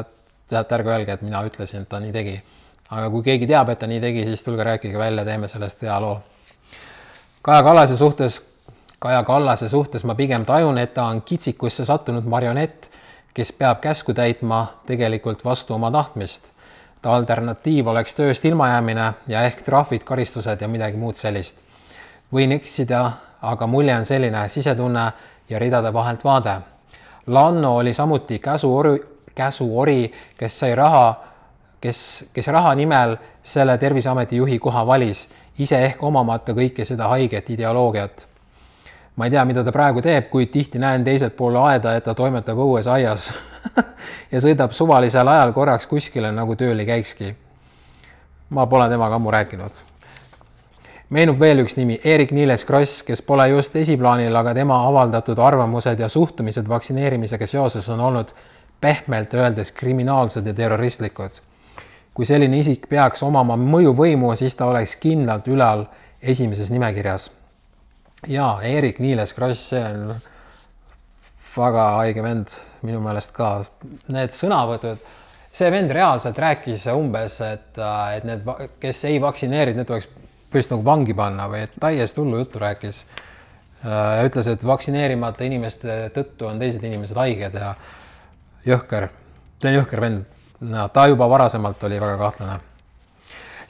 teate, 0.49 0.75
ärge 0.75 0.91
öelge, 0.91 1.13
et 1.13 1.21
mina 1.21 1.43
ütlesin, 1.47 1.85
et 1.85 1.89
ta 1.89 1.99
nii 1.99 2.11
tegi. 2.11 2.37
aga 2.91 3.09
kui 3.09 3.23
keegi 3.23 3.47
teab, 3.47 3.69
et 3.71 3.79
ta 3.79 3.87
nii 3.87 3.99
tegi, 4.03 4.25
siis 4.27 4.43
tulge 4.43 4.63
rääkige 4.67 4.97
välja, 4.99 5.25
teeme 5.25 5.47
sellest 5.47 5.81
hea 5.87 5.99
loo. 6.01 6.21
Kaja 7.41 7.63
Kallase 7.63 7.97
suhtes, 7.97 8.41
Kaja 8.99 9.23
Kallase 9.23 9.69
suhtes 9.69 10.03
ma 10.03 10.15
pigem 10.15 10.45
tajun, 10.45 10.77
et 10.77 10.93
ta 10.93 11.07
on 11.09 11.21
kitsikusse 11.21 11.85
sattunud 11.85 12.27
marionett, 12.27 12.91
kes 13.33 13.51
peab 13.55 13.79
käsku 13.81 14.13
täitma 14.13 14.65
tegelikult 14.85 15.45
vastu 15.45 15.73
oma 15.73 15.91
tahtmist 15.91 16.51
ta 16.51 16.60
alternatiiv 17.05 17.87
oleks 17.87 18.15
tööst 18.15 18.45
ilmajäämine 18.45 19.13
ja 19.27 19.43
ehk 19.43 19.61
trahvid, 19.65 20.03
karistused 20.03 20.61
ja 20.61 20.67
midagi 20.67 20.97
muud 20.97 21.15
sellist. 21.15 21.59
võin 22.33 22.51
eksida, 22.51 23.11
aga 23.41 23.67
mulje 23.67 23.95
on 23.95 24.05
selline 24.05 24.49
sisetunne 24.49 25.11
ja 25.49 25.59
ridade 25.59 25.93
vahelt 25.93 26.23
vaade. 26.23 26.61
Lanno 27.27 27.75
oli 27.75 27.93
samuti 27.93 28.39
käsuori, 28.39 29.01
käsuori, 29.35 30.13
kes 30.37 30.59
sai 30.59 30.75
raha, 30.75 31.23
kes, 31.81 32.25
kes 32.33 32.47
raha 32.47 32.75
nimel 32.75 33.17
selle 33.43 33.77
Terviseameti 33.77 34.35
juhi 34.35 34.59
koha 34.59 34.87
valis, 34.87 35.29
ise 35.57 35.85
ehk 35.85 36.03
omamata 36.03 36.53
kõike 36.53 36.85
seda 36.85 37.07
haiget 37.07 37.49
ideoloogiat 37.49 38.30
ma 39.15 39.25
ei 39.25 39.31
tea, 39.31 39.43
mida 39.45 39.63
ta 39.63 39.71
praegu 39.75 40.01
teeb, 40.01 40.29
kuid 40.31 40.51
tihti 40.53 40.79
näen 40.79 41.03
teiselt 41.03 41.35
pool 41.37 41.57
aeda, 41.59 41.95
et 41.97 42.05
ta 42.07 42.15
toimetab 42.15 42.59
õues 42.63 42.87
aias 42.87 43.31
ja 44.33 44.41
sõidab 44.43 44.75
suvalisel 44.75 45.27
ajal 45.27 45.53
korraks 45.55 45.87
kuskile, 45.87 46.31
nagu 46.31 46.55
tööl 46.55 46.79
ei 46.79 46.87
käikski. 46.87 47.35
ma 48.49 48.65
pole 48.67 48.89
temaga 48.89 49.15
ammu 49.15 49.31
rääkinud. 49.31 49.83
meenub 51.09 51.39
veel 51.39 51.65
üks 51.65 51.75
nimi, 51.77 51.99
Eerik-Niiles 52.03 52.65
Kross, 52.65 53.03
kes 53.03 53.21
pole 53.21 53.49
just 53.49 53.75
esiplaanil, 53.75 54.35
aga 54.35 54.53
tema 54.53 54.87
avaldatud 54.87 55.39
arvamused 55.39 55.99
ja 55.99 56.09
suhtumised 56.09 56.69
vaktsineerimisega 56.69 57.47
seoses 57.47 57.89
on 57.89 57.99
olnud 57.99 58.31
pehmelt 58.81 59.33
öeldes 59.33 59.71
kriminaalsed 59.71 60.47
ja 60.47 60.53
terroristlikud. 60.53 61.31
kui 62.13 62.25
selline 62.25 62.57
isik 62.57 62.87
peaks 62.89 63.23
omama 63.23 63.55
mõjuvõimu, 63.55 64.35
siis 64.35 64.55
ta 64.55 64.65
oleks 64.65 64.95
kindlalt 64.95 65.47
ülal 65.47 65.85
esimeses 66.21 66.71
nimekirjas 66.71 67.31
jaa, 68.27 68.61
Eerik-Niiles 68.61 69.33
Kross, 69.33 69.69
see 69.71 69.81
on 69.81 70.15
väga 71.55 71.87
haige 71.97 72.23
vend 72.23 72.53
minu 72.85 73.01
meelest 73.03 73.33
ka. 73.35 73.49
Need 74.13 74.35
sõnavõtud, 74.35 75.01
see 75.51 75.71
vend 75.73 75.93
reaalselt 75.95 76.39
rääkis 76.39 76.87
umbes, 76.93 77.39
et, 77.45 77.81
et 78.15 78.27
need, 78.27 78.47
kes 78.81 79.03
ei 79.09 79.19
vaktsineerinud, 79.23 79.81
need 79.81 79.89
tuleks 79.89 80.09
põhimõtteliselt 80.11 80.75
nagu 80.75 80.87
vangi 80.87 81.15
panna 81.15 81.47
või 81.47 81.67
täiesti 81.79 82.21
hullu 82.21 82.41
juttu 82.41 82.59
rääkis. 82.59 83.05
ütles, 84.25 84.47
et 84.47 84.63
vaktsineerimata 84.67 85.43
inimeste 85.43 86.11
tõttu 86.13 86.49
on 86.49 86.59
teised 86.59 86.83
inimesed 86.83 87.17
haiged 87.17 87.55
ja 87.57 87.75
jõhker, 88.65 89.07
jõhker 89.63 90.01
vend. 90.01 90.25
ta 90.93 91.07
juba 91.07 91.29
varasemalt 91.29 91.83
oli 91.83 91.99
väga 91.99 92.17
kahtlane 92.17 92.59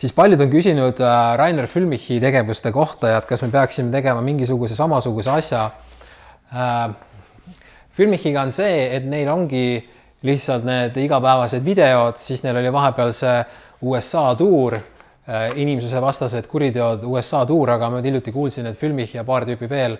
siis 0.01 0.13
paljud 0.17 0.41
on 0.41 0.49
küsinud 0.49 0.99
äh, 1.03 1.21
Rainer 1.37 1.67
Fülmichi 1.69 2.19
tegevuste 2.21 2.71
kohta 2.73 3.13
ja 3.13 3.21
et 3.21 3.27
kas 3.29 3.43
me 3.45 3.51
peaksime 3.53 3.93
tegema 3.93 4.21
mingisuguse 4.25 4.75
samasuguse 4.75 5.31
asja. 5.33 5.65
Äh, 6.51 6.93
Fülmichiga 7.93 8.41
on 8.41 8.53
see, 8.55 8.87
et 8.95 9.05
neil 9.05 9.29
ongi 9.29 9.65
lihtsalt 10.25 10.65
need 10.65 10.97
igapäevased 11.01 11.65
videod, 11.65 12.17
siis 12.21 12.41
neil 12.45 12.61
oli 12.61 12.71
vahepeal 12.73 13.13
see 13.13 13.35
USA 13.89 14.31
tuur, 14.37 14.77
äh, 14.77 15.51
inimsusevastased 15.61 16.49
kuriteod 16.49 17.05
USA 17.09 17.43
tuur, 17.49 17.75
aga 17.75 17.91
ma 17.93 18.01
hiljuti 18.01 18.33
kuulsin, 18.33 18.71
et 18.71 18.79
Fülmich 18.79 19.15
ja 19.17 19.25
paar 19.27 19.45
tüüpi 19.49 19.69
veel 19.69 19.99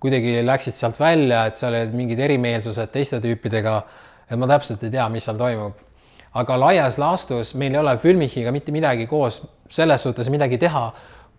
kuidagi 0.00 0.38
läksid 0.46 0.78
sealt 0.78 1.00
välja, 1.00 1.44
et 1.46 1.58
seal 1.58 1.74
olid 1.76 1.92
mingid 1.96 2.22
erimeelsused 2.22 2.94
teiste 2.94 3.20
tüüpidega. 3.20 3.82
et 4.30 4.38
ma 4.38 4.46
täpselt 4.46 4.84
ei 4.86 4.90
tea, 4.94 5.08
mis 5.10 5.24
seal 5.26 5.36
toimub 5.36 5.89
aga 6.34 6.60
laias 6.60 6.98
laastus 6.98 7.54
meil 7.54 7.74
ei 7.74 7.80
ole 7.80 7.96
Filmichiga 7.98 8.52
mitte 8.52 8.72
midagi 8.72 9.06
koos 9.10 9.40
selles 9.70 10.02
suhtes 10.02 10.30
midagi 10.30 10.58
teha, 10.58 10.92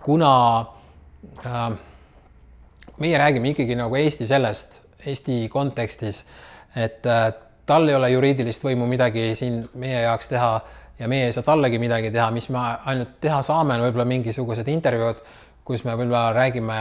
kuna 0.04 0.34
äh, 1.46 1.72
meie 3.00 3.18
räägime 3.18 3.54
ikkagi 3.54 3.76
nagu 3.76 3.96
Eesti 3.96 4.28
sellest, 4.28 4.82
Eesti 5.06 5.48
kontekstis, 5.50 6.26
et 6.76 7.06
äh, 7.06 7.34
tal 7.66 7.88
ei 7.88 7.96
ole 7.96 8.12
juriidilist 8.12 8.64
võimu 8.64 8.88
midagi 8.90 9.32
siin 9.36 9.62
meie 9.80 10.04
jaoks 10.06 10.32
teha 10.32 10.54
ja 11.00 11.08
meie 11.08 11.30
ei 11.30 11.36
saa 11.36 11.46
tallegi 11.46 11.80
midagi 11.80 12.12
teha, 12.12 12.30
mis 12.32 12.50
me 12.54 12.62
ainult 12.86 13.20
teha 13.24 13.42
saame, 13.46 13.78
on 13.78 13.88
võib-olla 13.88 14.06
mingisugused 14.10 14.68
intervjuud, 14.70 15.22
kus 15.66 15.86
me 15.88 15.96
võib-olla 15.96 16.32
räägime, 16.36 16.80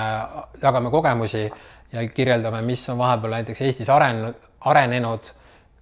jagame 0.62 0.90
kogemusi 0.90 1.44
ja 1.92 2.06
kirjeldame, 2.14 2.62
mis 2.66 2.82
on 2.90 2.98
vahepeal 2.98 3.38
näiteks 3.38 3.62
Eestis 3.66 3.90
aren-, 3.92 4.34
arenenud 4.60 5.32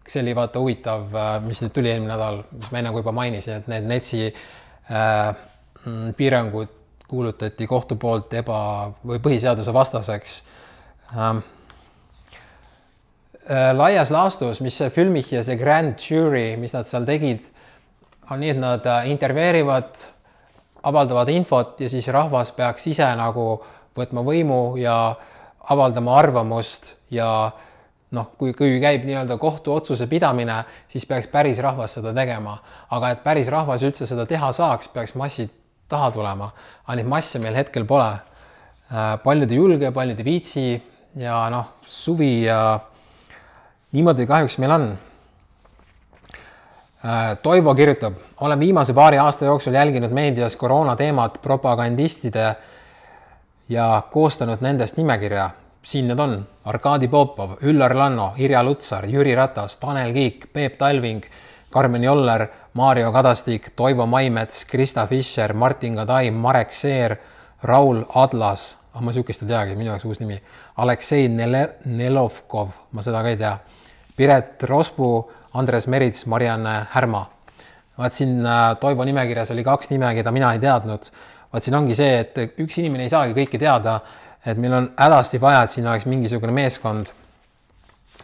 see 0.08 0.22
oli 0.22 0.34
vaata 0.36 0.60
huvitav, 0.62 1.12
äh, 1.14 1.28
mis 1.44 1.60
nüüd 1.62 1.74
tuli 1.74 1.92
eelmine 1.92 2.12
nädal, 2.14 2.42
mis 2.56 2.72
ma 2.72 2.80
enne 2.80 2.92
juba 2.96 3.12
mainisin, 3.16 3.60
et 3.60 3.68
need 3.70 3.86
NETS-i 3.90 4.24
äh, 4.28 5.36
mm, 5.84 6.16
piirangud 6.16 6.74
kuulutati 7.08 7.66
kohtu 7.66 7.96
poolt 7.96 8.34
eba 8.36 8.58
või 9.06 9.22
põhiseaduse 9.24 9.74
vastaseks 9.74 10.42
ähm,. 11.16 11.44
Äh, 13.48 13.70
laias 13.72 14.10
laastus, 14.12 14.58
mis 14.60 14.76
see 14.76 14.90
Filmich 14.92 15.30
ja 15.32 15.40
see 15.40 15.56
Grand 15.56 15.96
Jury, 16.04 16.58
mis 16.60 16.74
nad 16.76 16.84
seal 16.84 17.06
tegid, 17.08 17.46
on 18.28 18.42
nii, 18.42 18.50
et 18.52 18.60
nad 18.60 18.84
äh, 18.84 19.06
intervjueerivad, 19.08 20.02
avaldavad 20.88 21.30
infot 21.32 21.80
ja 21.80 21.88
siis 21.88 22.10
rahvas 22.12 22.52
peaks 22.52 22.90
ise 22.92 23.08
nagu 23.16 23.46
võtma 23.96 24.20
võimu 24.26 24.76
ja 24.76 24.98
avaldama 25.72 26.18
arvamust 26.20 26.92
ja 27.08 27.30
äh, 27.46 27.64
noh, 28.16 28.30
kui, 28.40 28.52
kui 28.56 28.78
käib 28.80 29.04
nii-öelda 29.04 29.36
kohtuotsuse 29.40 30.06
pidamine, 30.08 30.62
siis 30.88 31.04
peaks 31.06 31.28
päris 31.32 31.58
rahvas 31.64 31.98
seda 31.98 32.14
tegema, 32.16 32.56
aga 32.94 33.12
et 33.14 33.24
päris 33.24 33.50
rahvas 33.52 33.84
üldse 33.84 34.08
seda 34.08 34.24
teha 34.28 34.50
saaks, 34.56 34.88
peaks 34.92 35.14
massid 35.18 35.52
taha 35.88 36.10
tulema, 36.14 36.50
aga 36.86 36.98
neid 36.98 37.08
masse 37.08 37.40
meil 37.42 37.56
hetkel 37.58 37.84
pole. 37.88 38.08
Äh, 38.88 39.10
paljud 39.24 39.50
ei 39.52 39.60
julge, 39.60 39.92
paljud 39.92 40.20
ei 40.20 40.24
viitsi 40.24 40.64
ja 41.20 41.42
noh, 41.52 41.74
suvi 41.84 42.46
ja 42.46 42.78
niimoodi 43.92 44.26
kahjuks 44.28 44.58
meil 44.62 44.76
on. 44.78 44.88
Äh, 47.04 47.36
Toivo 47.44 47.74
kirjutab, 47.76 48.16
olen 48.40 48.60
viimase 48.60 48.96
paari 48.96 49.20
aasta 49.20 49.44
jooksul 49.44 49.76
jälginud 49.76 50.12
meedias 50.16 50.56
koroona 50.56 50.96
teemat 50.96 51.38
propagandistide 51.44 52.54
ja 53.68 54.02
koostanud 54.10 54.64
nendest 54.64 54.96
nimekirja 54.96 55.50
siin 55.88 56.08
need 56.08 56.20
on 56.20 56.46
Arkadi 56.68 57.08
Popov, 57.08 57.56
Üllar 57.64 57.94
Lanno, 57.96 58.32
Irja 58.36 58.60
Lutsar, 58.62 59.06
Jüri 59.08 59.32
Ratas, 59.36 59.78
Tanel 59.80 60.12
Kiik, 60.12 60.50
Peep 60.52 60.76
Talving, 60.78 61.22
Karmen 61.70 62.04
Joller, 62.04 62.46
Mario 62.74 63.12
Kadastik, 63.12 63.70
Toivo 63.76 64.06
Maimets, 64.06 64.66
Krista 64.68 65.06
Fischer, 65.06 65.52
Martin 65.52 65.96
Kadai, 65.96 66.30
Marek 66.30 66.74
Seer, 66.76 67.16
Raul 67.62 68.04
Adlas, 68.14 68.76
ah 68.94 69.00
ma 69.00 69.12
sihukest 69.12 69.42
ei 69.46 69.48
teagi, 69.48 69.78
minu 69.80 69.90
jaoks 69.94 70.04
uus 70.04 70.20
nimi, 70.20 70.36
Aleksei 70.76 71.28
Nele-, 71.32 71.78
Nelovkov, 71.86 72.76
ma 72.92 73.02
seda 73.02 73.24
ka 73.24 73.32
ei 73.32 73.40
tea, 73.40 73.56
Piret 74.16 74.68
Rospuu, 74.68 75.24
Andres 75.54 75.88
Merits, 75.88 76.26
Marianne 76.26 76.82
Härma. 76.92 77.24
vaat 77.98 78.12
siin 78.12 78.46
äh, 78.46 78.76
Toivo 78.80 79.04
nimekirjas 79.04 79.50
oli 79.50 79.64
kaks 79.64 79.88
nime, 79.90 80.12
keda 80.14 80.30
mina 80.30 80.52
ei 80.52 80.60
teadnud. 80.62 81.10
vaat 81.52 81.64
siin 81.64 81.74
ongi 81.74 81.94
see, 81.96 82.20
et 82.20 82.60
üks 82.60 82.78
inimene 82.78 83.08
ei 83.08 83.08
saagi 83.08 83.32
kõike 83.34 83.58
teada 83.58 84.00
et 84.46 84.58
meil 84.58 84.72
on 84.72 84.90
hädasti 84.96 85.40
vaja, 85.40 85.62
et 85.62 85.70
siin 85.70 85.86
oleks 85.86 86.06
mingisugune 86.06 86.52
meeskond. 86.52 87.12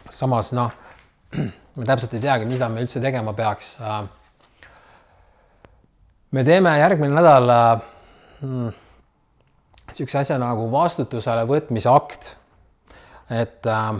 samas 0.09 0.53
noh, 0.53 0.71
me 1.75 1.85
täpselt 1.85 2.13
ei 2.13 2.23
teagi, 2.23 2.45
mida 2.45 2.69
me 2.69 2.81
üldse 2.81 3.01
tegema 3.01 3.33
peaks. 3.33 3.77
me 6.31 6.43
teeme 6.43 6.79
järgmine 6.79 7.15
nädal 7.15 7.51
niisuguse 9.87 10.19
asja 10.19 10.37
nagu 10.41 10.67
vastutusele 10.71 11.45
võtmise 11.47 11.91
akt. 11.91 12.35
et 13.29 13.65
äh, 13.65 13.95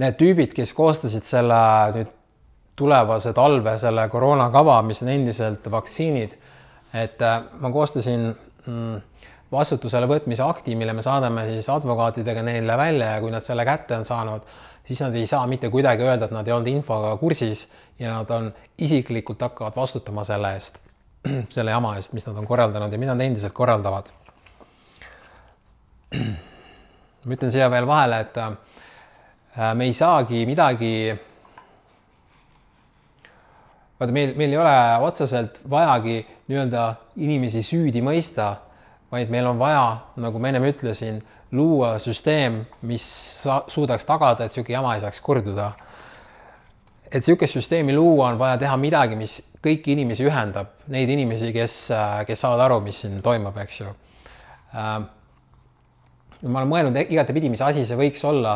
need 0.00 0.16
tüübid, 0.20 0.52
kes 0.52 0.74
koostasid 0.76 1.24
selle 1.24 1.60
nüüd 1.94 2.10
tulevase 2.76 3.32
talve 3.36 3.76
selle 3.80 4.06
koroonakava, 4.12 4.80
mis 4.84 5.00
on 5.04 5.08
endiselt 5.12 5.64
vaktsiinid, 5.70 6.34
et 6.92 7.22
äh, 7.24 7.38
ma 7.60 7.70
koostasin 7.72 8.26
mm, 8.66 8.98
vastutusele 9.52 10.06
võtmise 10.06 10.44
akti, 10.46 10.74
mille 10.78 10.92
me 10.94 11.02
saadame 11.02 11.46
siis 11.48 11.68
advokaatidega 11.72 12.42
neile 12.46 12.76
välja 12.78 13.14
ja 13.14 13.22
kui 13.22 13.32
nad 13.34 13.44
selle 13.44 13.64
kätte 13.66 13.96
on 13.98 14.04
saanud, 14.06 14.46
siis 14.86 15.00
nad 15.02 15.14
ei 15.18 15.26
saa 15.26 15.46
mitte 15.50 15.70
kuidagi 15.70 16.06
öelda, 16.06 16.28
et 16.28 16.34
nad 16.34 16.46
ei 16.46 16.54
olnud 16.54 16.70
infoga 16.70 17.16
kursis 17.20 17.66
ja 17.98 18.14
nad 18.14 18.30
on 18.34 18.52
isiklikult 18.78 19.42
hakkavad 19.42 19.76
vastutama 19.76 20.24
selle 20.26 20.54
eest, 20.54 20.80
selle 21.56 21.74
jama 21.74 21.96
eest, 21.98 22.14
mis 22.16 22.26
nad 22.28 22.38
on 22.38 22.46
korraldanud 22.46 22.92
ja 22.92 22.98
mida 22.98 23.14
nad 23.14 23.26
endiselt 23.26 23.56
korraldavad. 23.56 24.12
ma 27.24 27.36
ütlen 27.36 27.52
siia 27.52 27.70
veel 27.70 27.86
vahele, 27.86 28.22
et 28.24 28.38
äh, 28.40 28.54
me 29.74 29.90
ei 29.90 29.96
saagi 29.96 30.46
midagi 30.48 30.94
vaata, 34.00 34.12
meil, 34.12 34.34
meil 34.38 34.54
ei 34.54 34.58
ole 34.58 34.74
otseselt 35.04 35.60
vajagi 35.70 36.18
nii-öelda 36.50 36.86
inimesi 37.20 37.62
süüdi 37.64 38.02
mõista, 38.04 38.54
vaid 39.10 39.30
meil 39.30 39.46
on 39.50 39.58
vaja, 39.58 39.84
nagu 40.22 40.38
ma 40.38 40.50
ennem 40.50 40.68
ütlesin, 40.70 41.20
luua 41.52 41.96
süsteem, 41.98 42.60
mis 42.86 43.04
suudaks 43.68 44.06
tagada, 44.06 44.46
et 44.46 44.54
niisugune 44.54 44.76
jama 44.76 44.94
ei 44.94 45.02
saaks 45.02 45.20
korduda. 45.20 45.72
et 47.10 47.18
niisugust 47.26 47.56
süsteemi 47.58 47.94
luua, 47.94 48.28
on 48.28 48.38
vaja 48.38 48.58
teha 48.58 48.76
midagi, 48.76 49.16
mis 49.18 49.40
kõiki 49.62 49.96
inimesi 49.96 50.24
ühendab, 50.24 50.76
neid 50.88 51.10
inimesi, 51.10 51.50
kes, 51.52 51.74
kes 52.26 52.44
saavad 52.44 52.60
aru, 52.68 52.78
mis 52.84 53.00
siin 53.02 53.18
toimub, 53.22 53.56
eks 53.58 53.80
ju. 53.80 53.94
Ma 56.40 56.62
olen 56.62 56.70
mõelnud 56.70 57.00
igatepidi, 57.02 57.50
mis 57.50 57.60
asi 57.60 57.82
see 57.84 57.98
võiks 57.98 58.22
olla, 58.24 58.54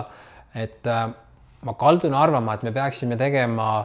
et 0.54 0.86
ma 0.86 1.74
kaldun 1.80 2.14
arvama, 2.14 2.54
et 2.54 2.62
me 2.62 2.72
peaksime 2.72 3.18
tegema 3.20 3.84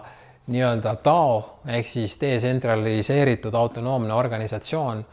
nii-öelda 0.49 0.95
DAO 1.05 1.33
ehk 1.69 1.89
siis 1.89 2.15
detsentraliseeritud 2.21 3.55
autonoomne 3.55 4.13
organisatsioon, 4.13 5.03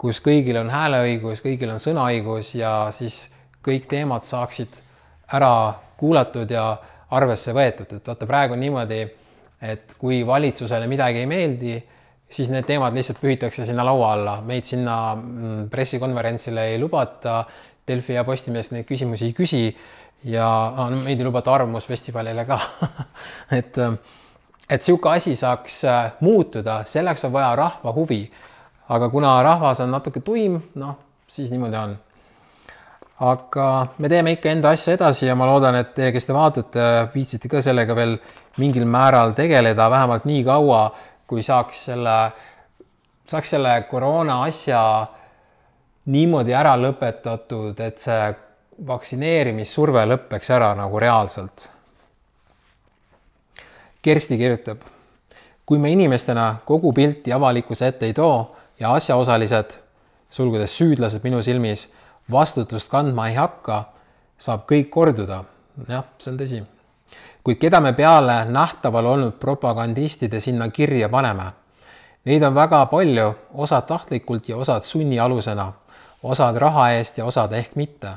kus 0.00 0.20
kõigil 0.24 0.56
on 0.60 0.70
hääleõigus, 0.72 1.42
kõigil 1.44 1.72
on 1.74 1.82
sõnaõigus 1.82 2.54
ja 2.56 2.72
siis 2.94 3.26
kõik 3.64 3.88
teemad 3.90 4.24
saaksid 4.24 4.80
ära 5.36 5.52
kuulatud 6.00 6.50
ja 6.50 6.64
arvesse 7.12 7.52
võetud, 7.52 7.92
et 7.98 8.06
vaata, 8.06 8.28
praegu 8.28 8.56
on 8.56 8.62
niimoodi, 8.62 9.00
et 9.60 9.96
kui 10.00 10.22
valitsusele 10.26 10.86
midagi 10.88 11.20
ei 11.20 11.28
meeldi, 11.28 11.74
siis 12.30 12.48
need 12.52 12.64
teemad 12.68 12.94
lihtsalt 12.96 13.20
pühitakse 13.20 13.66
sinna 13.68 13.84
laua 13.84 14.12
alla, 14.14 14.36
meid 14.46 14.68
sinna 14.68 14.96
mm, 15.16 15.66
pressikonverentsile 15.72 16.70
ei 16.72 16.78
lubata, 16.80 17.42
Delfi 17.88 18.14
ja 18.14 18.22
Postimees 18.24 18.70
neid 18.70 18.86
küsimusi 18.86 19.26
ei 19.26 19.34
küsi 19.34 19.64
ja 20.30 20.46
no, 20.76 21.02
meid 21.02 21.18
ei 21.18 21.26
lubata 21.26 21.52
Arvamusfestivalile 21.56 22.44
ka 22.48 22.60
et 23.58 23.78
et 24.70 24.78
niisugune 24.78 25.16
asi 25.18 25.34
saaks 25.34 25.80
äh, 25.84 26.12
muutuda, 26.22 26.84
selleks 26.86 27.24
on 27.26 27.32
vaja 27.34 27.50
rahva 27.58 27.92
huvi. 27.96 28.22
Aga 28.90 29.08
kuna 29.10 29.38
rahvas 29.46 29.80
on 29.84 29.92
natuke 29.94 30.22
tuim, 30.24 30.58
noh, 30.80 30.96
siis 31.30 31.50
niimoodi 31.52 31.78
on. 31.78 31.96
aga 33.20 33.64
me 33.98 34.08
teeme 34.08 34.32
ikka 34.32 34.50
enda 34.50 34.72
asja 34.74 34.96
edasi 34.96 35.26
ja 35.26 35.34
ma 35.36 35.46
loodan, 35.46 35.76
et 35.76 35.94
teie, 35.94 36.12
kes 36.12 36.26
te 36.26 36.34
vaatate, 36.34 36.86
viitsite 37.14 37.50
ka 37.52 37.60
sellega 37.62 37.94
veel 37.96 38.16
mingil 38.58 38.86
määral 38.88 39.34
tegeleda, 39.36 39.90
vähemalt 39.92 40.24
nii 40.26 40.44
kaua, 40.44 40.84
kui 41.28 41.44
saaks 41.46 41.84
selle, 41.90 42.16
saaks 43.28 43.56
selle 43.56 43.74
koroona 43.90 44.40
asja 44.48 44.82
niimoodi 46.10 46.56
ära 46.56 46.74
lõpetatud, 46.80 47.76
et 47.84 48.00
see 48.00 48.32
vaktsineerimissurve 48.88 50.06
lõpeks 50.14 50.50
ära 50.56 50.72
nagu 50.74 50.98
reaalselt 50.98 51.68
Kersti 54.00 54.38
kirjutab, 54.40 54.80
kui 55.68 55.76
me 55.78 55.90
inimestena 55.92 56.54
kogu 56.64 56.88
pilti 56.96 57.34
avalikkuse 57.36 57.90
ette 57.92 58.08
ei 58.08 58.14
too 58.16 58.59
ja 58.80 58.92
asjaosalised, 58.94 59.76
sulgudes 60.30 60.76
süüdlased 60.78 61.24
minu 61.24 61.42
silmis, 61.42 61.88
vastutust 62.30 62.90
kandma 62.90 63.28
ei 63.28 63.34
hakka, 63.34 63.84
saab 64.38 64.66
kõik 64.70 64.90
korduda. 64.90 65.44
jah, 65.88 66.04
see 66.18 66.32
on 66.32 66.38
tõsi. 66.38 66.62
kuid 67.44 67.58
keda 67.58 67.80
me 67.80 67.92
peale 67.92 68.44
nähtaval 68.44 69.06
olnud 69.06 69.38
propagandistide 69.40 70.40
sinna 70.40 70.68
kirja 70.68 71.08
paneme? 71.08 71.52
Neid 72.24 72.42
on 72.42 72.54
väga 72.54 72.86
palju, 72.86 73.34
osad 73.54 73.86
tahtlikult 73.86 74.48
ja 74.48 74.56
osad 74.56 74.82
sunnialusena, 74.82 75.72
osad 76.22 76.56
raha 76.56 76.90
eest 76.92 77.18
ja 77.18 77.24
osad 77.24 77.52
ehk 77.52 77.76
mitte. 77.76 78.10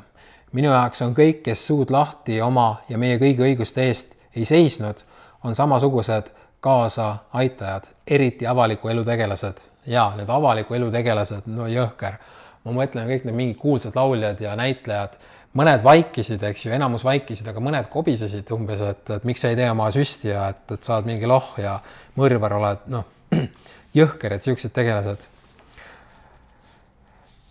minu 0.52 0.70
jaoks 0.70 1.02
on 1.02 1.14
kõik, 1.14 1.42
kes 1.42 1.66
suud 1.66 1.90
lahti 1.90 2.40
oma 2.42 2.82
ja 2.88 2.98
meie 2.98 3.18
kõigi 3.18 3.42
õiguste 3.42 3.80
eest 3.80 4.14
ei 4.36 4.44
seisnud 4.44 5.04
on 5.44 5.54
samasugused 5.54 6.30
kaasaaitajad, 6.64 7.90
eriti 8.16 8.48
avaliku 8.48 8.88
elu 8.92 9.04
tegelased 9.04 9.62
ja 9.86 10.08
need 10.16 10.30
avaliku 10.32 10.76
elu 10.78 10.90
tegelased, 10.92 11.48
no 11.50 11.68
jõhker. 11.68 12.18
ma 12.64 12.72
mõtlen 12.72 13.08
kõik 13.08 13.26
need 13.28 13.36
mingid 13.36 13.58
kuulsad 13.60 13.96
lauljad 13.96 14.38
ja 14.40 14.54
näitlejad, 14.56 15.18
mõned 15.58 15.82
vaikisid, 15.84 16.42
eks 16.48 16.64
ju, 16.64 16.72
enamus 16.72 17.04
vaikisid, 17.04 17.48
aga 17.50 17.60
mõned 17.60 17.90
kobisesid 17.92 18.48
umbes, 18.56 18.80
et, 18.80 19.10
et 19.18 19.26
miks 19.28 19.44
sa 19.44 19.50
ei 19.52 19.58
tee 19.58 19.68
oma 19.70 19.90
süsti 19.92 20.32
ja 20.32 20.48
et, 20.54 20.64
et 20.72 20.86
sa 20.86 20.96
oled 20.96 21.10
mingi 21.12 21.28
loh 21.28 21.52
ja 21.60 21.76
mõrvar 22.16 22.56
oled, 22.56 22.88
noh, 22.94 23.04
jõhker, 24.00 24.34
et 24.34 24.48
siuksed 24.48 24.72
tegelased. 24.74 25.28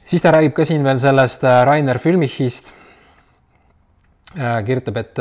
siis 0.09 0.21
ta 0.21 0.33
räägib 0.33 0.57
ka 0.57 0.65
siin 0.65 0.83
veel 0.83 0.99
sellest 0.99 1.45
äh, 1.45 1.61
Rainer 1.69 2.01
Filmichist. 2.01 2.73
Äh, 4.33 4.63
kirjutab, 4.65 4.97
et 4.97 5.19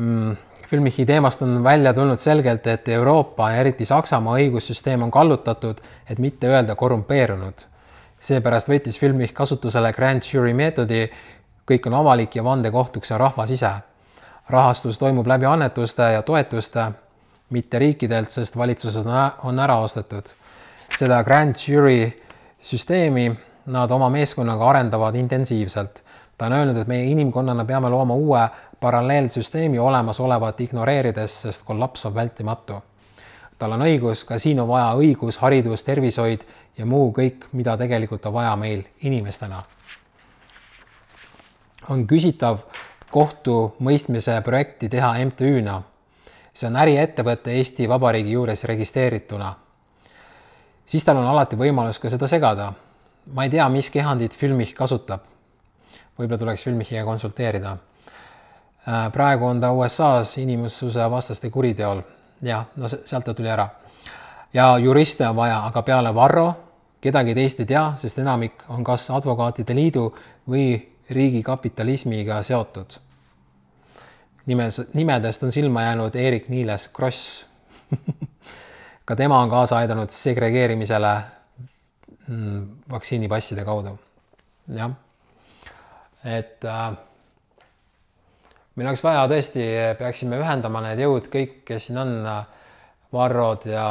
mm, 0.00 0.45
Filmichi 0.66 1.06
teemast 1.06 1.42
on 1.42 1.64
välja 1.64 1.94
tulnud 1.94 2.18
selgelt, 2.18 2.66
et 2.66 2.88
Euroopa 2.88 3.50
ja 3.50 3.56
eriti 3.62 3.84
Saksamaa 3.84 4.34
õigussüsteem 4.34 5.02
on 5.02 5.10
kallutatud, 5.10 5.78
et 6.10 6.18
mitte 6.18 6.48
öelda 6.50 6.74
korrumpeerunud. 6.74 7.66
seepärast 8.20 8.68
võttis 8.68 8.98
Filmich 8.98 9.34
kasutusele 9.34 9.92
grand 9.92 10.22
jury 10.32 10.54
meetodi, 10.54 11.10
kõik 11.70 11.86
on 11.86 11.94
avalik 11.94 12.34
ja 12.36 12.44
vandekohtuks 12.44 13.12
on 13.12 13.20
rahvas 13.20 13.50
ise. 13.50 13.70
rahastus 14.48 14.98
toimub 14.98 15.26
läbi 15.26 15.46
annetuste 15.46 16.02
ja 16.02 16.22
toetuste, 16.22 16.90
mitte 17.50 17.78
riikidelt, 17.78 18.30
sest 18.30 18.56
valitsused 18.56 19.06
on 19.42 19.58
ära 19.58 19.78
ostetud. 19.78 20.24
seda 20.98 21.22
grand 21.24 21.54
jury 21.68 22.22
süsteemi 22.62 23.36
nad 23.66 23.90
oma 23.90 24.08
meeskonnaga 24.10 24.68
arendavad 24.68 25.14
intensiivselt 25.14 26.02
ta 26.38 26.46
on 26.46 26.52
öelnud, 26.52 26.76
et 26.76 26.88
meie 26.88 27.04
inimkonnana 27.10 27.64
peame 27.64 27.88
looma 27.88 28.14
uue 28.14 28.42
paralleelsüsteemi 28.80 29.78
olemasolevat 29.78 30.60
ignoreerides, 30.60 31.42
sest 31.42 31.64
kollaps 31.64 32.06
on 32.06 32.14
vältimatu. 32.14 32.82
tal 33.58 33.72
on 33.72 33.80
õigus, 33.80 34.24
ka 34.28 34.38
siin 34.38 34.60
on 34.60 34.68
vaja 34.68 34.90
õigus, 34.94 35.38
haridus, 35.40 35.82
tervishoid 35.82 36.42
ja 36.76 36.86
muu 36.86 37.12
kõik, 37.12 37.46
mida 37.52 37.76
tegelikult 37.76 38.26
on 38.26 38.32
vaja 38.32 38.56
meil 38.56 38.82
inimestena. 39.00 39.62
on 41.88 42.06
küsitav 42.06 42.58
kohtumõistmise 43.10 44.40
projekti 44.44 44.88
teha 44.88 45.14
MTÜ-na. 45.24 45.82
see 46.52 46.68
on 46.68 46.76
äriettevõte 46.76 47.50
Eesti 47.50 47.88
Vabariigi 47.88 48.32
juures 48.32 48.64
registreerituna. 48.64 49.54
siis 50.86 51.04
tal 51.04 51.16
on 51.16 51.26
alati 51.26 51.56
võimalus 51.56 51.98
ka 51.98 52.08
seda 52.08 52.26
segada. 52.26 52.72
ma 53.32 53.44
ei 53.44 53.50
tea, 53.50 53.68
mis 53.68 53.90
kehandit 53.90 54.36
Filmich 54.36 54.74
kasutab 54.74 55.36
võib-olla 56.18 56.38
tuleks 56.40 56.64
Filmichiga 56.64 57.04
konsulteerida. 57.04 57.76
Äh, 58.88 59.12
praegu 59.12 59.46
on 59.46 59.60
ta 59.60 59.72
USA-s 59.72 60.38
inimsuse 60.38 61.10
vastaste 61.10 61.50
kuriteol. 61.50 62.02
jah, 62.42 62.66
no 62.76 62.88
sealt 62.88 63.24
ta 63.24 63.34
tuli 63.34 63.48
ära. 63.48 63.68
ja 64.52 64.78
juriste 64.78 65.28
on 65.28 65.36
vaja, 65.36 65.66
aga 65.66 65.82
peale 65.82 66.14
Varro 66.14 66.54
kedagi 67.00 67.34
teist 67.34 67.60
ei 67.60 67.66
tea, 67.66 67.92
sest 67.96 68.18
enamik 68.18 68.62
on 68.68 68.84
kas 68.84 69.10
Advokaatide 69.10 69.74
Liidu 69.74 70.14
või 70.48 70.88
riigikapitalismiga 71.10 72.42
seotud. 72.42 72.98
nimes, 74.46 74.80
nimedest 74.94 75.42
on 75.42 75.52
silma 75.52 75.82
jäänud 75.82 76.14
Eerik-Niiles 76.14 76.88
Kross 76.92 77.46
ka 79.08 79.16
tema 79.16 79.40
on 79.40 79.50
kaasa 79.50 79.76
aidanud 79.76 80.10
segregeerimisele 80.10 81.14
mm, 82.28 82.68
vaktsiinipasside 82.90 83.64
kaudu. 83.64 83.98
jah 84.68 84.90
et 86.24 86.64
äh, 86.64 86.96
meil 88.76 88.90
oleks 88.90 89.02
vaja 89.04 89.24
tõesti, 89.30 89.64
peaksime 89.98 90.38
ühendama 90.40 90.82
need 90.84 91.00
jõud 91.00 91.30
kõik, 91.32 91.62
kes 91.68 91.88
siin 91.88 92.02
on 92.02 92.14
äh,, 92.26 92.44
Varrod 93.14 93.62
ja 93.70 93.86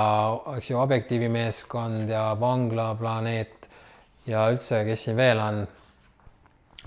eks 0.58 0.70
ju 0.70 0.78
Objektiivi 0.78 1.30
meeskond 1.32 2.10
ja 2.12 2.34
Vanglaplaneet 2.40 3.70
ja 4.28 4.44
üldse, 4.52 4.84
kes 4.86 5.06
siin 5.08 5.16
veel 5.18 5.40
on, 5.42 5.62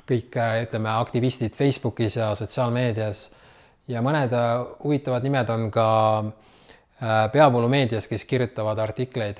kõik 0.08 0.37
äh, 0.37 0.58
ütleme, 0.66 0.92
aktivistid 0.92 1.56
Facebookis 1.56 2.18
ja 2.20 2.28
sotsiaalmeedias. 2.38 3.22
Ja 3.88 4.04
mõned 4.04 4.34
äh, 4.37 4.50
huvitavad 4.84 5.24
nimed 5.24 5.50
on 5.54 5.70
ka 5.74 5.88
peavoolumeedias, 7.32 8.08
kes 8.11 8.24
kirjutavad 8.26 8.78
artikleid, 8.82 9.38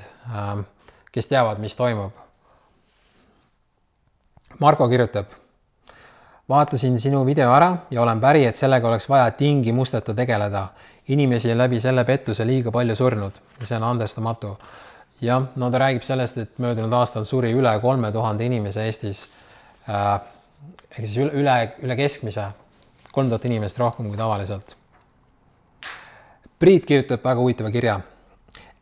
kes 1.11 1.27
teavad, 1.27 1.59
mis 1.59 1.75
toimub. 1.75 2.15
Marko 4.63 4.87
kirjutab 4.89 5.35
vaatasin 6.49 7.01
sinu 7.01 7.27
video 7.27 7.53
ära 7.53 7.77
ja 7.91 8.03
olen 8.03 8.21
päri, 8.21 8.45
et 8.49 8.57
sellega 8.57 8.89
oleks 8.89 9.09
vaja 9.09 9.31
tingimusteta 9.31 10.15
tegeleda. 10.15 10.69
inimesi 11.09 11.53
on 11.53 11.59
läbi 11.59 11.81
selle 11.81 12.05
pettuse 12.05 12.47
liiga 12.47 12.71
palju 12.71 12.95
surnud 12.95 13.33
ja 13.61 13.67
see 13.67 13.77
on 13.77 13.83
andestamatu. 13.83 14.59
jah, 15.21 15.43
no 15.57 15.71
ta 15.71 15.79
räägib 15.79 16.03
sellest, 16.03 16.39
et 16.39 16.59
möödunud 16.59 16.93
aastal 16.93 17.25
suri 17.25 17.53
üle 17.53 17.81
kolme 17.81 18.13
tuhande 18.13 18.45
inimese 18.45 18.85
Eestis 18.85 19.29
äh,. 19.89 20.21
ehk 20.91 21.07
siis 21.07 21.17
üle, 21.17 21.33
üle, 21.33 21.73
üle 21.83 21.97
keskmise, 21.97 22.49
kolm 23.13 23.29
tuhat 23.29 23.45
inimest 23.45 23.79
rohkem 23.79 24.09
kui 24.09 24.17
tavaliselt. 24.17 24.77
Priit 26.59 26.85
kirjutab 26.85 27.25
väga 27.25 27.41
huvitava 27.41 27.71
kirja. 27.71 28.01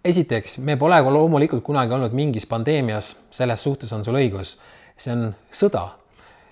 esiteks, 0.04 0.58
me 0.58 0.76
pole 0.76 1.00
loomulikult 1.02 1.64
kunagi 1.64 1.92
olnud 1.92 2.12
mingis 2.12 2.46
pandeemias, 2.46 3.16
selles 3.30 3.62
suhtes 3.62 3.92
on 3.92 4.04
sul 4.04 4.14
õigus. 4.14 4.56
see 4.96 5.12
on 5.12 5.34
sõda 5.52 5.88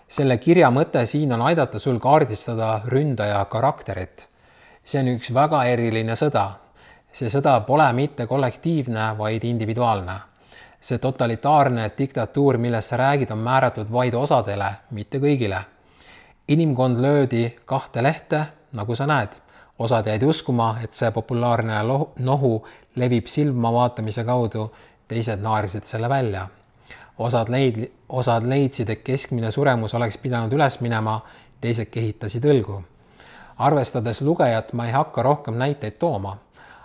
selle 0.08 0.36
kirja 0.38 0.70
mõte 0.70 1.06
siin 1.06 1.32
on 1.32 1.42
aidata 1.42 1.78
sul 1.78 1.98
kaardistada 1.98 2.80
ründaja 2.86 3.44
karakterit. 3.44 4.28
see 4.84 5.00
on 5.00 5.08
üks 5.16 5.32
väga 5.34 5.64
eriline 5.64 6.12
sõda. 6.12 6.50
see 7.12 7.28
sõda 7.28 7.60
pole 7.66 7.92
mitte 7.92 8.26
kollektiivne, 8.26 9.18
vaid 9.18 9.44
individuaalne. 9.44 10.18
see 10.80 10.98
totalitaarne 10.98 11.90
diktatuur, 11.98 12.58
millest 12.58 12.88
sa 12.88 12.96
räägid, 12.96 13.30
on 13.30 13.38
määratud 13.38 13.92
vaid 13.92 14.14
osadele, 14.14 14.74
mitte 14.90 15.18
kõigile. 15.18 15.64
inimkond 16.48 16.98
löödi 16.98 17.56
kahte 17.64 18.02
lehte, 18.02 18.44
nagu 18.72 18.94
sa 18.94 19.06
näed. 19.06 19.40
osad 19.78 20.06
jäid 20.06 20.22
uskuma, 20.22 20.76
et 20.82 20.92
see 20.92 21.10
populaarne 21.10 21.82
nohu 22.18 22.66
levib 22.96 23.26
silmavaatamise 23.26 24.24
kaudu, 24.24 24.72
teised 25.08 25.40
naersid 25.40 25.84
selle 25.84 26.08
välja 26.08 26.48
osad 27.18 27.48
leid-, 27.48 27.90
osad 28.08 28.46
leidsid, 28.46 28.90
et 28.90 29.02
keskmine 29.04 29.50
suremus 29.50 29.94
oleks 29.94 30.18
pidanud 30.18 30.52
üles 30.52 30.80
minema, 30.80 31.20
teised 31.60 31.90
kehitasid 31.90 32.44
õlgu. 32.44 32.82
arvestades 33.58 34.20
lugejat, 34.22 34.72
ma 34.72 34.86
ei 34.86 34.92
hakka 34.92 35.22
rohkem 35.22 35.54
näiteid 35.54 35.94
tooma, 35.98 36.38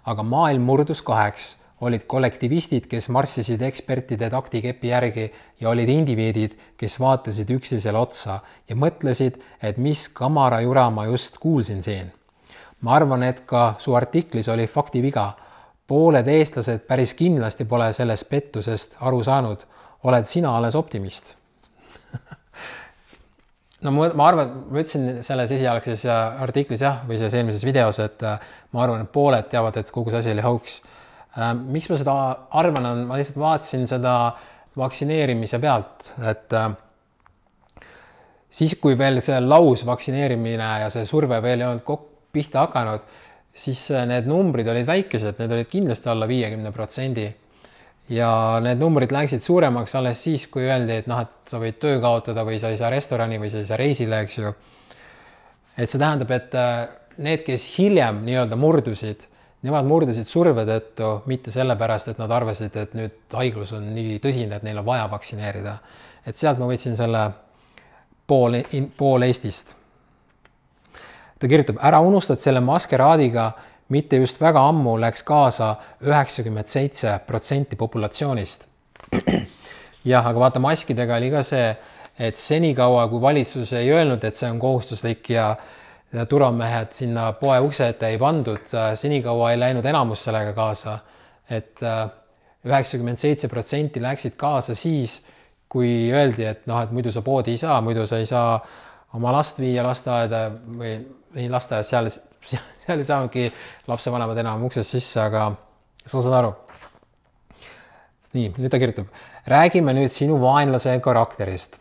aga 0.06 0.24
maailm 0.24 0.62
murdus 0.62 1.02
kaheks, 1.02 1.56
olid 1.82 2.04
kollektivistid, 2.08 2.86
kes 2.92 3.10
marssisid 3.10 3.62
ekspertide 3.62 4.30
taktikepi 4.30 4.88
järgi 4.88 5.26
ja 5.60 5.70
olid 5.70 5.90
indiviidid, 5.90 6.54
kes 6.78 7.00
vaatasid 7.00 7.50
üksteisele 7.56 7.98
otsa 7.98 8.40
ja 8.70 8.76
mõtlesid, 8.76 9.40
et 9.64 9.78
mis 9.78 10.08
kamarajura 10.14 10.90
ma 10.90 11.06
just 11.06 11.38
kuulsin 11.38 11.82
siin. 11.82 12.12
ma 12.82 12.96
arvan, 12.96 13.24
et 13.24 13.42
ka 13.46 13.76
su 13.80 13.96
artiklis 13.96 14.48
oli 14.50 14.68
faktiviga. 14.68 15.34
pooled 15.88 16.28
eestlased 16.28 16.80
päris 16.88 17.14
kindlasti 17.14 17.66
pole 17.66 17.94
sellest 17.94 18.30
pettusest 18.30 18.96
aru 19.00 19.24
saanud 19.24 19.66
oled 20.08 20.30
sina 20.30 20.56
alles 20.58 20.76
optimist 20.80 21.34
no 23.84 23.94
ma, 23.96 24.10
ma 24.16 24.28
arvan, 24.30 24.54
ma 24.70 24.82
ütlesin 24.82 25.22
selles 25.26 25.54
esialgses 25.56 26.06
äh, 26.10 26.44
artiklis 26.44 26.84
jah, 26.84 27.02
või 27.08 27.20
selles 27.20 27.38
eelmises 27.40 27.66
videos, 27.68 28.00
et 28.04 28.24
äh, 28.28 28.40
ma 28.76 28.84
arvan, 28.86 29.06
et 29.06 29.14
pooled 29.14 29.50
teavad, 29.52 29.80
et 29.80 29.92
kogu 29.94 30.14
see 30.14 30.22
asi 30.22 30.34
oli 30.34 30.46
hauks. 30.46 30.80
Äh, 31.38 31.54
miks 31.60 31.90
ma 31.92 32.00
seda 32.00 32.18
arvan, 32.62 32.90
on, 32.92 33.06
ma 33.10 33.20
lihtsalt 33.20 33.40
vaatasin 33.42 33.88
seda 33.90 34.16
vaktsineerimise 34.80 35.60
pealt, 35.60 36.12
et 36.30 36.54
siis, 38.54 38.76
kui 38.80 38.96
veel 38.98 39.20
see 39.24 39.40
laus 39.42 39.82
vaktsineerimine 39.88 40.70
ja 40.86 40.92
see 40.94 41.08
surve 41.10 41.42
veel 41.44 41.64
ei 41.64 41.68
olnud 41.68 41.84
kokku 41.88 42.08
pihta 42.32 42.62
hakanud, 42.68 43.08
siis 43.60 43.88
need 44.08 44.28
numbrid 44.30 44.68
olid 44.70 44.86
väikesed, 44.88 45.40
need 45.42 45.56
olid 45.56 45.68
kindlasti 45.72 46.12
alla 46.12 46.28
viiekümne 46.30 46.72
protsendi 46.72 47.26
ja 48.10 48.30
need 48.64 48.82
numbrid 48.82 49.14
läksid 49.14 49.44
suuremaks 49.46 49.96
alles 50.00 50.24
siis, 50.24 50.48
kui 50.52 50.66
öeldi, 50.66 51.00
et 51.02 51.10
noh, 51.10 51.22
et 51.22 51.50
sa 51.50 51.60
võid 51.62 51.78
töö 51.82 52.00
kaotada 52.02 52.46
või 52.48 52.60
sa 52.62 52.72
ei 52.74 52.80
saa 52.80 52.90
restorani 52.94 53.40
või 53.42 53.52
sa 53.54 53.62
ei 53.62 53.68
saa 53.70 53.78
reisile, 53.80 54.24
eks 54.26 54.38
ju. 54.40 54.54
et 55.78 55.90
see 55.90 56.02
tähendab, 56.02 56.32
et 56.34 56.56
äh, 56.58 56.88
need, 57.22 57.44
kes 57.46 57.68
hiljem 57.78 58.24
nii-öelda 58.26 58.58
murdusid, 58.60 59.28
nemad 59.66 59.88
murdusid 59.88 60.30
surve 60.32 60.66
tõttu, 60.68 61.12
mitte 61.30 61.54
sellepärast, 61.54 62.14
et 62.14 62.22
nad 62.22 62.32
arvasid, 62.32 62.76
et 62.80 62.96
nüüd 62.98 63.36
haiglus 63.36 63.74
on 63.78 63.92
nii 63.94 64.18
tõsine, 64.24 64.58
et 64.58 64.66
neil 64.66 64.82
on 64.82 64.88
vaja 64.88 65.10
vaktsineerida. 65.12 65.78
et 66.26 66.38
sealt 66.38 66.60
ma 66.60 66.68
võtsin 66.70 66.96
selle 66.98 67.30
pool, 68.28 68.62
pool 68.98 69.26
Eestist. 69.28 69.76
ta 71.40 71.48
kirjutab, 71.48 71.78
ära 71.82 72.00
unusta, 72.00 72.34
et 72.34 72.42
selle 72.42 72.60
maskeraadiga 72.60 73.52
mitte 73.90 74.20
just 74.22 74.42
väga 74.42 74.62
ammu 74.70 74.98
läks 75.02 75.24
kaasa 75.28 75.76
üheksakümmend 76.06 76.70
seitse 76.70 77.20
protsenti 77.28 77.76
populatsioonist. 77.76 78.68
jah, 80.12 80.26
aga 80.26 80.40
vaata, 80.40 80.62
maskidega 80.64 81.18
oli 81.18 81.32
ka 81.34 81.44
see, 81.46 81.74
et 82.20 82.38
senikaua, 82.38 83.08
kui 83.10 83.22
valitsus 83.22 83.74
ei 83.80 83.92
öelnud, 83.92 84.24
et 84.24 84.38
see 84.38 84.50
on 84.52 84.60
kohustuslik 84.60 85.30
ja 85.36 85.52
ja 86.10 86.24
turvamehed 86.26 86.90
sinna 86.90 87.28
poe 87.38 87.60
ukse 87.62 87.86
ette 87.92 88.08
ei 88.10 88.18
pandud, 88.18 88.72
senikaua 88.98 89.52
ei 89.52 89.60
läinud 89.62 89.86
enamus 89.86 90.24
sellega 90.26 90.56
kaasa 90.58 90.96
et. 91.50 91.78
et 91.78 91.84
äh, 91.84 92.10
üheksakümmend 92.68 93.22
seitse 93.22 93.48
protsenti 93.48 94.02
läksid 94.04 94.36
kaasa 94.38 94.76
siis, 94.76 95.20
kui 95.70 96.10
öeldi, 96.12 96.44
et 96.50 96.66
noh, 96.68 96.82
et 96.84 96.92
muidu 96.92 97.12
sa 97.14 97.22
poodi 97.24 97.54
ei 97.56 97.62
saa, 97.62 97.78
muidu 97.82 98.06
sa 98.10 98.20
ei 98.20 98.26
saa 98.28 98.58
oma 99.16 99.32
last 99.34 99.62
viia 99.62 99.84
lasteaeda 99.86 100.42
või 100.80 100.96
ei 101.40 101.48
lasteaias, 101.50 101.92
seal 101.94 102.10
seal 102.82 102.98
ei 102.98 103.08
saanudki 103.08 103.50
lapsevanemad 103.88 104.38
enam 104.38 104.64
uksest 104.68 104.98
sisse, 104.98 105.20
aga 105.22 105.52
sa 106.06 106.22
saad 106.22 106.38
aru. 106.42 106.54
nii, 108.34 108.54
nüüd 108.58 108.70
ta 108.70 108.80
kirjutab, 108.82 109.10
räägime 109.50 109.94
nüüd 109.98 110.14
sinu 110.14 110.40
vaenlase 110.42 111.00
karakterist. 111.04 111.80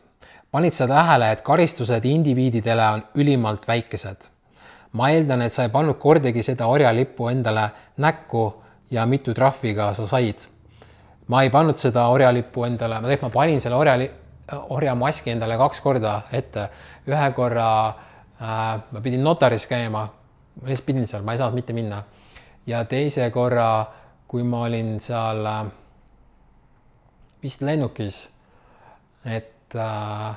panid 0.51 0.73
sa 0.73 0.89
tähele, 0.89 1.33
et 1.33 1.43
karistused 1.45 2.05
indiviididele 2.05 2.89
on 2.97 3.05
ülimalt 3.15 3.69
väikesed? 3.69 4.31
ma 4.93 5.11
eeldan, 5.13 5.43
et 5.43 5.53
sa 5.53 5.67
ei 5.67 5.73
pannud 5.73 5.99
kordagi 6.01 6.43
seda 6.43 6.67
orjalippu 6.67 7.29
endale 7.29 7.69
näkku 7.97 8.45
ja 8.91 9.05
mitu 9.07 9.35
trahvi 9.35 9.75
ka 9.75 9.93
sa 9.93 10.07
said. 10.07 10.49
ma 11.27 11.43
ei 11.43 11.51
pannud 11.51 11.77
seda 11.77 12.07
orjalippu 12.09 12.65
endale, 12.65 13.01
ma 13.01 13.09
tegelikult 13.09 13.35
ma 13.35 13.41
panin 13.41 13.61
selle 13.61 13.77
orjali, 13.77 14.11
orjamaski 14.73 15.31
endale 15.31 15.59
kaks 15.61 15.81
korda 15.81 16.23
ette. 16.33 16.69
ühe 17.09 17.33
korra 17.33 17.89
äh, 17.89 18.81
ma 18.91 19.01
pidin 19.03 19.25
notaris 19.25 19.67
käima, 19.67 20.09
ma 20.61 20.69
lihtsalt 20.69 20.87
pidin 20.87 21.07
seal, 21.07 21.23
ma 21.27 21.35
ei 21.35 21.41
saanud 21.41 21.59
mitte 21.59 21.77
minna. 21.77 22.03
ja 22.67 22.83
teise 22.85 23.31
korra, 23.31 23.87
kui 24.29 24.43
ma 24.45 24.65
olin 24.67 24.99
seal 25.01 25.47
äh, 25.47 25.63
vist 27.43 27.63
lennukis, 27.63 28.29
et 29.25 29.77
äh, 29.77 30.37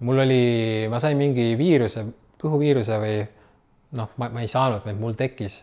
mul 0.00 0.24
oli, 0.24 0.86
ma 0.90 1.00
sain 1.02 1.18
mingi 1.18 1.52
viiruse, 1.58 2.06
kõhuviiruse 2.40 2.98
või 3.02 3.18
noh, 3.98 4.10
ma, 4.16 4.30
ma 4.32 4.44
ei 4.44 4.50
saanud, 4.50 4.84
vaid 4.86 5.00
mul 5.00 5.18
tekkis 5.18 5.62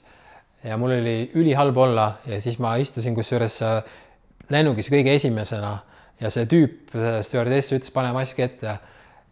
ja 0.63 0.77
mul 0.77 0.93
oli 0.99 1.31
ülihalb 1.35 1.77
olla 1.77 2.13
ja 2.29 2.39
siis 2.41 2.59
ma 2.61 2.75
istusin 2.81 3.15
kusjuures 3.17 3.57
äh, 3.65 3.79
lennukis 4.51 4.91
kõige 4.91 5.15
esimesena 5.15 5.77
ja 6.21 6.29
see 6.29 6.45
tüüp, 6.45 6.91
stjuardess 7.25 7.73
ütles, 7.73 7.93
pane 7.93 8.11
mask 8.13 8.39
ette. 8.39 8.77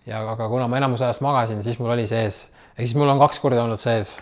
ja 0.09 0.23
aga 0.31 0.47
kuna 0.49 0.67
ma 0.67 0.79
enamus 0.79 1.03
ajast 1.05 1.21
magasin, 1.21 1.61
siis 1.63 1.77
mul 1.79 1.93
oli 1.93 2.07
sees, 2.09 2.47
ehk 2.73 2.87
siis 2.87 2.95
mul 2.97 3.11
on 3.11 3.21
kaks 3.21 3.39
korda 3.43 3.61
olnud 3.61 3.81
sees 3.81 4.17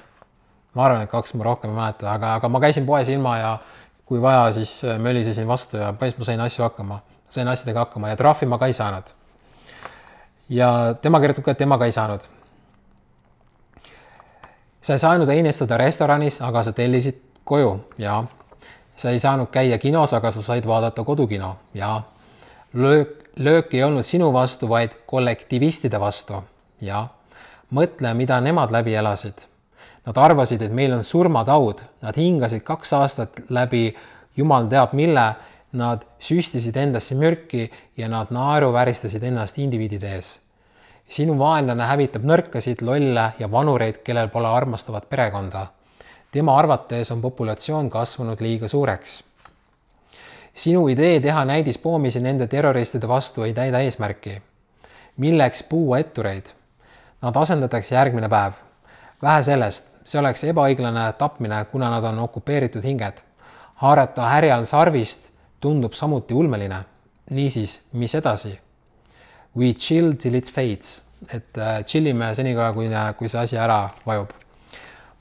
ma 0.73 0.85
arvan, 0.85 1.01
et 1.01 1.11
kaks 1.11 1.33
ma 1.33 1.43
rohkem 1.47 1.71
ei 1.71 1.75
mäleta, 1.75 2.11
aga, 2.13 2.33
aga 2.39 2.49
ma 2.49 2.61
käisin 2.63 2.85
poes 2.85 3.09
ilma 3.09 3.37
ja 3.37 3.57
kui 4.05 4.21
vaja, 4.21 4.51
siis 4.51 4.83
äh, 4.83 4.99
mölisesin 4.99 5.47
vastu 5.47 5.77
ja 5.77 5.93
päris 5.93 6.17
ma 6.17 6.25
sain 6.25 6.41
asju 6.41 6.63
hakkama, 6.63 6.99
sain 7.29 7.47
asjadega 7.47 7.85
hakkama 7.85 8.11
ja 8.13 8.17
trahvi 8.19 8.47
ma 8.47 8.57
ka 8.57 8.69
ei 8.69 8.73
saanud. 8.73 9.13
ja 10.49 10.95
tema 11.01 11.19
kirjutab 11.19 11.43
ka, 11.43 11.51
et 11.51 11.57
tema 11.57 11.77
ka 11.77 11.85
ei 11.85 11.91
saanud. 11.91 12.21
sa 14.81 14.93
ei 14.93 14.99
saanud 14.99 15.29
einestada 15.29 15.77
restoranis, 15.77 16.41
aga 16.41 16.63
sa 16.63 16.71
tellisid 16.71 17.19
koju 17.43 17.79
ja 17.97 18.23
sa 18.95 19.09
ei 19.09 19.19
saanud 19.19 19.51
käia 19.51 19.77
kinos, 19.77 20.13
aga 20.13 20.31
sa 20.31 20.41
said 20.41 20.65
vaadata 20.67 21.03
kodukino 21.03 21.57
ja 21.73 22.01
löök, 22.73 23.31
löök 23.35 23.73
ei 23.73 23.83
olnud 23.83 24.03
sinu 24.03 24.33
vastu, 24.33 24.69
vaid 24.69 24.91
kollektivistide 25.05 25.99
vastu 25.99 26.43
ja 26.81 27.07
mõtle, 27.71 28.13
mida 28.13 28.39
nemad 28.41 28.71
läbi 28.71 28.95
elasid 28.95 29.47
Nad 30.07 30.17
arvasid, 30.17 30.61
et 30.63 30.71
meil 30.71 30.93
on 30.95 31.03
surmataud, 31.03 31.81
nad 32.01 32.15
hingasid 32.15 32.63
kaks 32.63 32.93
aastat 32.95 33.41
läbi 33.51 33.89
jumal 34.39 34.69
teab 34.71 34.93
mille, 34.95 35.25
nad 35.75 36.05
süstisid 36.23 36.77
endasse 36.79 37.15
mürki 37.19 37.65
ja 37.97 38.07
nad 38.07 38.31
naeruvääristasid 38.31 39.23
ennast 39.23 39.57
indiviidide 39.59 40.13
ees. 40.15 40.39
sinu 41.09 41.37
vaenlane 41.39 41.83
hävitab 41.87 42.23
nõrkasid, 42.23 42.81
lolle 42.81 43.31
ja 43.39 43.51
vanureid, 43.51 43.99
kellel 44.03 44.27
pole 44.27 44.47
armastavat 44.47 45.09
perekonda. 45.09 45.67
tema 46.31 46.57
arvates 46.57 47.11
on 47.11 47.21
populatsioon 47.21 47.89
kasvanud 47.89 48.39
liiga 48.39 48.67
suureks. 48.67 49.23
sinu 50.53 50.87
idee 50.87 51.19
teha 51.19 51.45
näidispoomise 51.45 52.19
nende 52.19 52.47
terroristide 52.47 53.07
vastu 53.07 53.43
ei 53.43 53.53
täida 53.53 53.79
eesmärki. 53.79 54.41
milleks 55.17 55.63
puua 55.63 55.99
ettureid? 55.99 56.45
Nad 57.21 57.35
asendatakse 57.35 57.95
järgmine 57.95 58.29
päev. 58.29 58.53
vähe 59.21 59.43
sellest, 59.43 59.96
see 60.07 60.19
oleks 60.19 60.45
ebaõiglane 60.47 61.09
tapmine, 61.19 61.65
kuna 61.71 61.89
nad 61.91 62.05
on 62.07 62.19
okupeeritud 62.27 62.83
hinged. 62.83 63.23
haarata 63.77 64.29
härjal 64.29 64.65
sarvist 64.65 65.29
tundub 65.59 65.93
samuti 65.93 66.33
ulmeline. 66.33 66.83
niisiis, 67.29 67.81
mis 67.93 68.15
edasi? 68.15 68.59
We 69.57 69.73
chill 69.73 70.13
till 70.13 70.35
it 70.35 70.51
fades, 70.51 71.03
et 71.33 71.57
äh, 71.57 71.83
chill 71.85 72.05
ime 72.05 72.35
senikaua, 72.35 72.73
kui, 72.73 72.89
kui 73.17 73.29
see 73.29 73.39
asi 73.39 73.57
ära 73.57 73.89
vajub. 74.05 74.29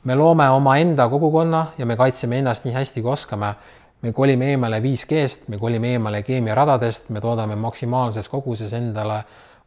me 0.05 0.14
loome 0.14 0.49
omaenda 0.49 1.09
kogukonna 1.09 1.66
ja 1.79 1.87
me 1.87 1.96
kaitseme 1.96 2.38
ennast 2.38 2.64
nii 2.64 2.75
hästi, 2.75 3.03
kui 3.03 3.11
oskame 3.11 3.55
me 4.03 4.12
kolime 4.12 4.51
eemale 4.51 4.81
5G-st, 4.81 5.49
me 5.49 5.59
kolime 5.59 5.92
eemale 5.96 6.22
keemiaradadest, 6.22 7.09
me 7.11 7.20
toodame 7.20 7.57
maksimaalses 7.57 8.29
koguses 8.29 8.72
endale 8.72 9.22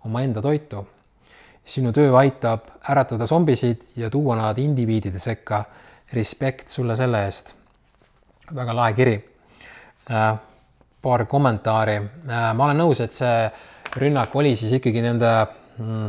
omaenda 0.05 0.41
toitu. 0.41 0.85
Sinu 1.69 1.91
töö 1.93 2.13
aitab 2.17 2.71
äratada 2.89 3.27
zombisid 3.29 3.81
ja 3.97 4.09
tuua 4.09 4.35
nad 4.39 4.57
indiviidide 4.57 5.19
sekka. 5.19 5.63
respekt 6.13 6.69
sulle 6.69 6.95
selle 6.95 7.19
eest. 7.25 7.53
väga 8.55 8.75
lahe 8.75 8.93
kiri. 8.93 9.17
Äh, 10.11 10.37
paar 11.01 11.25
kommentaari. 11.25 11.95
Äh, 11.95 12.53
ma 12.53 12.65
olen 12.65 12.81
nõus, 12.81 13.01
et 13.03 13.13
see 13.13 13.51
rünnak 13.95 14.33
oli 14.35 14.55
siis 14.55 14.71
ikkagi 14.73 15.03
nende, 15.05 15.29
mm, 15.77 16.07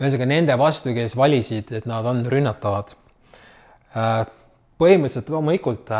ühesõnaga 0.00 0.26
nende 0.26 0.56
vastu, 0.58 0.94
kes 0.94 1.16
valisid, 1.16 1.72
et 1.72 1.86
nad 1.86 2.06
on 2.06 2.24
rünnatavad. 2.26 2.94
Äh, 3.96 4.24
põhimõtteliselt 4.80 5.28
loomulikult 5.28 5.92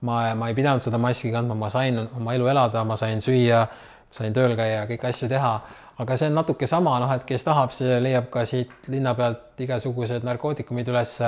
ma, 0.00 0.34
ma 0.34 0.48
ei 0.50 0.54
pidanud 0.54 0.84
seda 0.84 0.98
maski 1.00 1.32
kandma, 1.32 1.56
ma 1.56 1.70
sain 1.72 1.98
oma 2.04 2.34
elu 2.36 2.52
elada, 2.52 2.84
ma 2.84 2.96
sain 3.00 3.22
süüa, 3.24 3.64
sain 4.12 4.36
tööl 4.36 4.56
käia, 4.58 4.84
kõiki 4.90 5.08
asju 5.08 5.30
teha, 5.32 5.52
aga 5.98 6.16
see 6.16 6.28
on 6.28 6.34
natuke 6.36 6.66
sama, 6.68 6.98
noh, 7.00 7.12
et 7.14 7.24
kes 7.28 7.44
tahab, 7.46 7.72
see 7.76 8.00
leiab 8.02 8.28
ka 8.32 8.44
siit 8.48 8.88
linna 8.92 9.14
pealt 9.16 9.60
igasugused 9.64 10.26
narkootikumid 10.26 10.88
üles. 10.92 11.20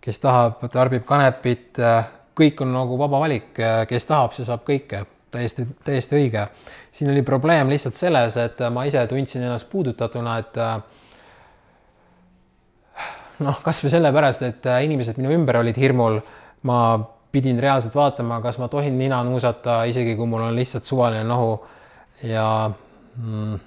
kes 0.00 0.18
tahab, 0.22 0.62
tarbib 0.72 1.04
kanepit, 1.04 1.78
kõik 2.38 2.60
on 2.62 2.72
nagu 2.72 2.98
vaba 2.98 3.18
valik, 3.24 3.50
kes 3.88 4.04
tahab, 4.06 4.32
see 4.34 4.46
saab 4.46 4.62
kõike, 4.66 5.02
täiesti, 5.30 5.66
täiesti 5.84 6.16
õige. 6.16 6.48
siin 6.92 7.10
oli 7.10 7.22
probleem 7.22 7.68
lihtsalt 7.68 7.94
selles, 7.94 8.36
et 8.36 8.60
ma 8.72 8.84
ise 8.84 9.06
tundsin 9.06 9.42
ennast 9.42 9.68
puudutatuna, 9.70 10.38
et 10.38 10.56
noh, 13.46 13.60
kasvõi 13.62 13.90
sellepärast, 13.92 14.42
et 14.42 14.66
inimesed 14.86 15.18
minu 15.20 15.34
ümber 15.34 15.60
olid 15.60 15.76
hirmul, 15.78 16.20
ma 16.66 16.78
pidin 17.32 17.58
reaalselt 17.60 17.94
vaatama, 17.94 18.40
kas 18.42 18.58
ma 18.58 18.68
tohin 18.72 18.98
nina 18.98 19.20
nuusata, 19.24 19.82
isegi 19.90 20.16
kui 20.16 20.26
mul 20.26 20.46
on 20.48 20.56
lihtsalt 20.56 20.84
suvaline 20.88 21.24
nohu 21.28 21.58
ja 22.26 22.70
mm, 23.16 23.58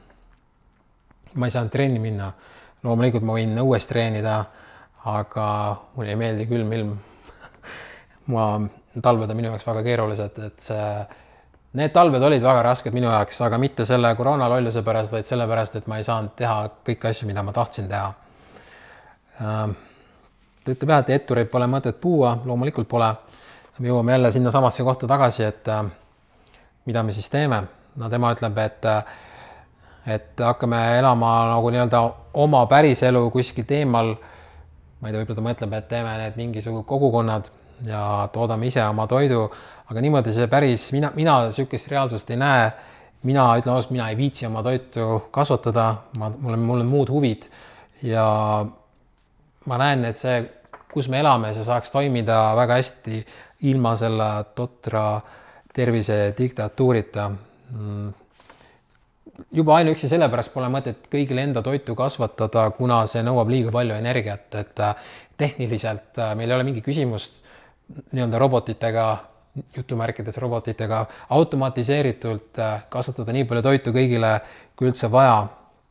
ma 1.36 1.48
ei 1.48 1.54
saanud 1.54 1.72
trenni 1.72 2.00
minna. 2.00 2.32
loomulikult 2.84 3.24
ma 3.24 3.38
võin 3.38 3.58
õues 3.62 3.86
treenida, 3.88 4.44
aga 5.06 5.48
mulle 5.96 6.14
ei 6.16 6.18
meeldi 6.18 6.48
külm 6.50 6.72
ilm 6.74 6.94
ma, 8.34 8.46
talved 9.02 9.30
on 9.30 9.38
minu 9.38 9.52
jaoks 9.52 9.68
väga 9.68 9.84
keerulised, 9.86 10.40
et 10.48 10.66
see, 10.66 10.88
need 11.78 11.94
talved 11.94 12.24
olid 12.24 12.42
väga 12.44 12.64
rasked 12.66 12.94
minu 12.94 13.12
jaoks, 13.12 13.42
aga 13.46 13.60
mitte 13.62 13.86
selle 13.86 14.16
koroonalolluse 14.18 14.82
pärast, 14.86 15.14
vaid 15.14 15.30
sellepärast, 15.30 15.78
et 15.78 15.88
ma 15.88 16.02
ei 16.02 16.08
saanud 16.08 16.34
teha 16.36 16.58
kõiki 16.90 17.12
asju, 17.12 17.30
mida 17.30 17.44
ma 17.46 17.54
tahtsin 17.56 17.90
teha. 17.92 18.14
ta 19.42 20.74
ütleb 20.74 20.90
jah, 20.90 21.06
et 21.06 21.14
ettureid 21.22 21.50
pole 21.54 21.70
mõtet 21.70 22.02
puua, 22.02 22.36
loomulikult 22.46 22.90
pole 22.90 23.14
me 23.82 23.90
jõuame 23.90 24.12
jälle 24.14 24.32
sinnasamasse 24.32 24.84
kohta 24.84 25.08
tagasi, 25.08 25.44
et 25.44 25.68
äh, 25.68 25.86
mida 26.86 27.04
me 27.04 27.12
siis 27.12 27.30
teeme. 27.30 27.64
no 27.96 28.10
tema 28.10 28.32
ütleb, 28.34 28.58
et, 28.58 28.86
äh, 28.86 29.04
et 30.06 30.40
hakkame 30.40 30.80
elama 31.00 31.32
nagu 31.52 31.72
nii-öelda 31.74 32.02
oma 32.34 32.66
päriselu 32.66 33.30
kuskilt 33.32 33.72
eemal. 33.72 34.16
ma 35.02 35.10
ei 35.10 35.14
tea, 35.14 35.22
võib-olla 35.22 35.38
ta 35.40 35.46
mõtleb, 35.48 35.74
et 35.78 35.88
teeme 35.90 36.14
need 36.18 36.38
mingisugused 36.38 36.86
kogukonnad 36.86 37.50
ja 37.86 38.30
toodame 38.34 38.68
ise 38.70 38.84
oma 38.86 39.08
toidu, 39.10 39.48
aga 39.90 40.02
niimoodi 40.02 40.34
see 40.34 40.48
päris, 40.48 40.92
mina, 40.94 41.12
mina 41.16 41.40
niisugust 41.48 41.90
reaalsust 41.90 42.30
ei 42.30 42.38
näe. 42.38 42.72
mina 43.24 43.44
ütlen 43.58 43.76
ausalt, 43.76 43.92
mina 43.94 44.10
ei 44.10 44.18
viitsi 44.18 44.46
oma 44.48 44.64
toitu 44.66 45.28
kasvatada, 45.32 45.96
ma, 46.18 46.30
mul 46.30 46.54
on, 46.54 46.60
mul 46.60 46.80
on 46.82 46.88
muud 46.90 47.10
huvid 47.10 47.44
ja 48.02 48.26
ma 49.66 49.78
näen, 49.78 50.06
et 50.10 50.18
see, 50.18 50.40
kus 50.92 51.10
me 51.10 51.20
elame, 51.22 51.52
see 51.54 51.66
saaks 51.66 51.94
toimida 51.94 52.40
väga 52.58 52.80
hästi 52.80 53.22
ilma 53.70 53.94
selle 53.96 54.30
totra 54.58 55.22
tervisediktatuurita. 55.74 57.30
Mm. 57.72 58.10
Juba 59.52 59.76
ainuüksi 59.80 60.10
sellepärast 60.12 60.54
pole 60.54 60.70
mõtet 60.72 61.08
kõigile 61.12 61.44
enda 61.46 61.64
toitu 61.66 61.96
kasvatada, 61.98 62.68
kuna 62.76 63.02
see 63.10 63.24
nõuab 63.26 63.52
liiga 63.52 63.74
palju 63.74 63.98
energiat, 63.98 64.48
et 64.60 64.80
äh, 64.80 65.12
tehniliselt 65.38 66.20
äh, 66.20 66.34
meil 66.40 66.52
ei 66.52 66.58
ole 66.58 66.68
mingit 66.68 66.86
küsimust 66.86 67.42
nii-öelda 68.12 68.40
robotitega, 68.40 69.06
jutumärkides 69.76 70.38
robotitega 70.42 71.06
automatiseeritult 71.38 72.60
äh, 72.60 72.84
kasvatada 72.90 73.36
nii 73.36 73.48
palju 73.50 73.66
toitu 73.68 73.96
kõigile, 73.96 74.38
kui 74.76 74.92
üldse 74.92 75.12
vaja. 75.12 75.48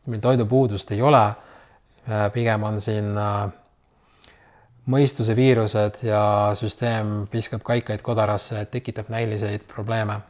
meil 0.06 0.20
toidupuudust 0.20 0.90
ei 0.92 1.02
ole. 1.02 1.34
pigem 2.32 2.62
on 2.64 2.80
siin 2.80 3.12
mõistuse 4.90 5.36
viirused 5.36 6.00
ja 6.02 6.22
süsteem 6.56 7.26
viskab 7.32 7.62
kaikaid 7.62 8.02
kodarasse, 8.02 8.64
tekitab 8.64 9.12
näiliseid 9.12 9.68
probleeme. 9.68 10.20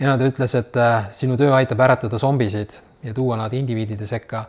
Ja 0.00 0.16
ta 0.18 0.28
ütles, 0.28 0.54
et 0.58 0.76
äh, 0.80 1.08
sinu 1.14 1.36
töö 1.38 1.52
aitab 1.54 1.82
äratada 1.84 2.18
zombisid 2.18 2.78
ja 3.04 3.14
tuua 3.14 3.36
nad 3.38 3.52
indiviidide 3.52 4.06
sekka. 4.06 4.44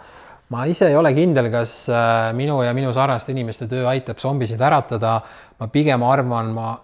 ma 0.49 0.65
ise 0.65 0.87
ei 0.87 0.95
ole 0.95 1.13
kindel, 1.13 1.49
kas 1.51 1.87
äh, 1.89 2.33
minu 2.33 2.61
ja 2.63 2.73
minu 2.73 2.93
sarnaste 2.93 3.31
inimeste 3.31 3.67
töö 3.67 3.87
aitab 3.89 4.17
zombisid 4.17 4.61
äratada. 4.61 5.21
ma 5.59 5.67
pigem 5.67 6.03
arvan, 6.03 6.45
ma, 6.53 6.81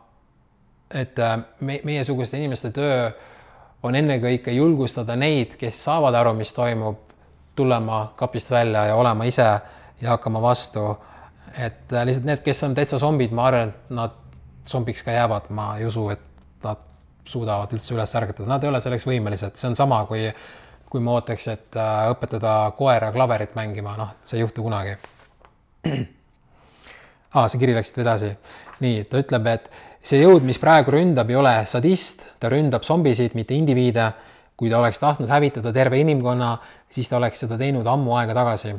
et 0.94 1.20
äh, 1.20 1.38
me, 1.60 1.80
meiesuguste 1.84 2.38
inimeste 2.38 2.72
töö 2.72 3.12
on 3.84 3.96
ennekõike 3.96 4.52
julgustada 4.52 5.16
neid, 5.16 5.58
kes 5.58 5.84
saavad 5.84 6.16
aru, 6.16 6.34
mis 6.34 6.54
toimub, 6.54 7.00
tulema 7.56 8.12
kapist 8.16 8.52
välja 8.52 8.86
ja 8.86 8.96
olema 8.96 9.26
ise 9.26 9.48
ja 10.02 10.10
hakkama 10.10 10.42
vastu. 10.42 10.98
et 11.58 11.92
lihtsalt 11.92 12.26
need, 12.26 12.40
kes 12.46 12.64
on 12.64 12.76
täitsa 12.76 13.00
zombid, 13.00 13.32
ma 13.32 13.48
arvan, 13.50 13.70
et 13.70 13.90
nad 13.90 14.14
zombiks 14.68 15.04
ka 15.04 15.12
jäävad, 15.12 15.50
ma 15.50 15.78
ei 15.78 15.86
usu, 15.86 16.10
et 16.10 16.22
nad 16.64 16.78
suudavad 17.26 17.74
üldse 17.76 17.94
üles 17.96 18.16
ärgatada, 18.18 18.50
nad 18.50 18.64
ei 18.64 18.72
ole 18.72 18.82
selleks 18.82 19.06
võimelised, 19.08 19.58
see 19.60 19.70
on 19.72 19.78
sama, 19.80 20.04
kui 20.10 20.28
kui 20.92 21.00
ma 21.00 21.14
ootaks, 21.16 21.46
et 21.48 21.78
äh, 21.80 22.10
õpetada 22.12 22.74
koera 22.76 23.14
klaverit 23.16 23.54
mängima, 23.56 23.94
noh, 23.96 24.10
see 24.28 24.42
ei 24.42 24.44
juhtu 24.44 24.66
kunagi 24.66 24.98
ah,. 27.32 27.48
see 27.48 27.62
kiri 27.62 27.78
läks 27.78 27.96
edasi. 28.04 28.34
nii, 28.84 29.06
ta 29.08 29.22
ütleb, 29.24 29.48
et 29.48 29.72
see 30.04 30.20
jõud, 30.20 30.44
mis 30.44 30.60
praegu 30.60 30.92
ründab, 30.92 31.32
ei 31.32 31.40
ole 31.40 31.56
sadist, 31.70 32.26
ta 32.44 32.52
ründab 32.52 32.84
zombisid, 32.84 33.38
mitte 33.40 33.56
indiviide. 33.56 34.12
kui 34.62 34.70
ta 34.70 34.78
oleks 34.78 35.00
tahtnud 35.02 35.32
hävitada 35.32 35.72
terve 35.74 35.98
inimkonna, 35.98 36.58
siis 36.92 37.08
ta 37.10 37.18
oleks 37.18 37.40
seda 37.42 37.58
teinud 37.58 37.88
ammu 37.88 38.14
aega 38.20 38.36
tagasi 38.38 38.76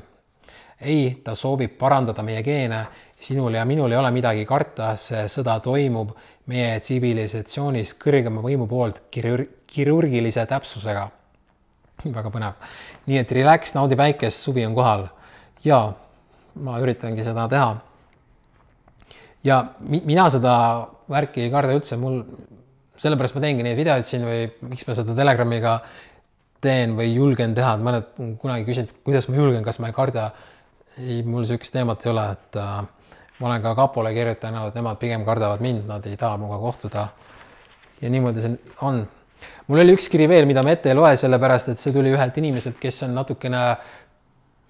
ei, 0.82 1.20
ta 1.24 1.34
soovib 1.38 1.76
parandada 1.78 2.22
meie 2.26 2.42
geene, 2.42 2.82
sinul 3.22 3.54
ja 3.54 3.64
minul 3.64 3.92
ei 3.92 3.98
ole 3.98 4.10
midagi 4.14 4.44
karta, 4.48 4.92
see 4.98 5.24
sõda 5.30 5.58
toimub 5.62 6.12
meie 6.50 6.80
tsivilisatsioonis 6.82 7.94
kõrgema 8.02 8.42
võimu 8.42 8.66
poolt 8.70 9.04
kirur-, 9.14 9.46
kirurgilise 9.70 10.44
täpsusega. 10.50 11.08
väga 12.04 12.30
põnev. 12.34 12.54
nii 13.06 13.18
et 13.18 13.32
relax, 13.32 13.74
naudi 13.74 13.96
päikest, 13.96 14.42
suvi 14.42 14.66
on 14.66 14.74
kohal. 14.74 15.08
ja 15.64 15.92
ma 16.54 16.78
üritangi 16.80 17.24
seda 17.24 17.48
teha. 17.48 17.76
ja 19.44 19.64
mi-, 19.80 20.02
mina 20.04 20.28
seda 20.30 20.54
värki 21.08 21.46
ei 21.46 21.50
karda 21.50 21.74
üldse, 21.76 21.96
mul, 21.96 22.22
sellepärast 22.98 23.36
ma 23.36 23.40
teengi 23.44 23.62
neid 23.62 23.76
videoid 23.78 24.06
siin 24.06 24.24
või 24.26 24.48
miks 24.68 24.86
ma 24.86 24.94
seda 24.98 25.14
Telegramiga 25.14 25.80
teen 26.62 26.96
või 26.98 27.14
julgen 27.14 27.54
teha, 27.54 27.74
et 27.74 27.82
mõned 27.82 28.38
kunagi 28.38 28.66
küsinud, 28.66 28.90
kuidas 29.06 29.28
ma 29.28 29.38
julgen, 29.38 29.62
kas 29.66 29.80
ma 29.82 29.90
ei 29.90 29.94
karda 29.96 30.32
ei, 30.98 31.22
mul 31.22 31.42
niisugust 31.42 31.72
teemat 31.74 32.04
ei 32.04 32.10
ole, 32.12 32.26
et 32.36 32.58
äh, 32.60 32.82
ma 33.42 33.48
olen 33.50 33.62
ka 33.62 33.74
kapole 33.74 34.12
kirjutanud, 34.14 34.70
et 34.70 34.78
nemad 34.78 34.98
pigem 35.00 35.24
kardavad 35.26 35.62
mind, 35.64 35.82
nad 35.90 36.06
ei 36.06 36.16
taha 36.16 36.38
minuga 36.38 36.60
kohtuda. 36.62 37.08
ja 38.02 38.10
niimoodi 38.10 38.42
see 38.42 38.58
on. 38.82 39.02
mul 39.66 39.82
oli 39.82 39.94
üks 39.96 40.08
kiri 40.10 40.28
veel, 40.30 40.46
mida 40.46 40.62
ma 40.62 40.74
ette 40.74 40.90
ei 40.90 40.94
loe, 40.94 41.16
sellepärast 41.18 41.72
et 41.72 41.82
see 41.82 41.94
tuli 41.94 42.12
ühelt 42.14 42.38
inimeselt, 42.38 42.78
kes 42.78 43.02
on 43.06 43.14
natukene 43.18 43.62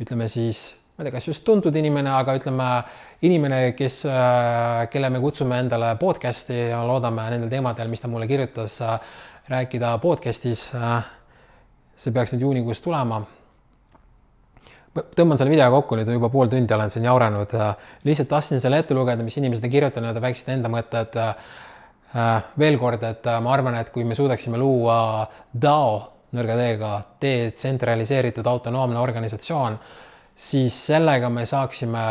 ütleme 0.01 0.29
siis, 0.29 0.63
ma 0.97 1.05
ei 1.05 1.11
tea, 1.11 1.17
kas 1.19 1.29
just 1.29 1.45
tuntud 1.45 1.77
inimene, 1.77 2.11
aga 2.17 2.37
ütleme 2.41 2.71
inimene, 3.29 3.61
kes 3.77 4.03
äh,, 4.09 4.89
kelle 4.93 5.13
me 5.13 5.21
kutsume 5.21 5.61
endale 5.61 5.93
podcast'i 6.01 6.71
ja 6.73 6.81
loodame 6.89 7.29
nendel 7.35 7.53
teemadel, 7.53 7.93
mis 7.93 8.01
ta 8.01 8.09
mulle 8.09 8.29
kirjutas 8.31 8.81
äh,, 8.89 9.13
rääkida 9.53 9.99
podcast'is 10.01 10.71
äh,. 10.81 11.05
see 11.97 12.13
peaks 12.13 12.33
nüüd 12.33 12.49
juunikuus 12.49 12.81
tulema 12.81 13.21
tõmban 14.93 15.41
selle 15.41 15.53
video 15.53 15.71
kokku, 15.73 15.97
nüüd 15.97 16.11
juba 16.13 16.29
pool 16.33 16.51
tundi 16.53 16.75
olen 16.75 16.91
siin 16.93 17.05
jauranud. 17.09 17.53
lihtsalt 18.05 18.29
tahtsin 18.29 18.61
selle 18.61 18.83
ette 18.83 18.95
lugeda, 18.95 19.25
mis 19.25 19.37
inimesed 19.41 19.65
on 19.65 19.73
kirjutanud 19.73 20.17
ja 20.17 20.25
väiksed 20.25 20.53
enda 20.53 20.73
mõtted. 20.73 21.19
Äh, 22.13 22.43
veel 22.61 22.77
kord, 22.77 23.01
et 23.09 23.27
äh, 23.27 23.39
ma 23.41 23.55
arvan, 23.55 23.79
et 23.81 23.89
kui 23.89 24.05
me 24.05 24.13
suudaksime 24.15 24.59
luua 24.61 25.25
DAO 25.57 25.95
nõrga 26.37 26.57
D-ga, 26.59 26.91
detsentraliseeritud 27.21 28.47
autonoomne 28.49 28.99
organisatsioon, 29.01 29.79
siis 30.37 30.77
sellega 30.87 31.29
me 31.33 31.47
saaksime 31.49 32.05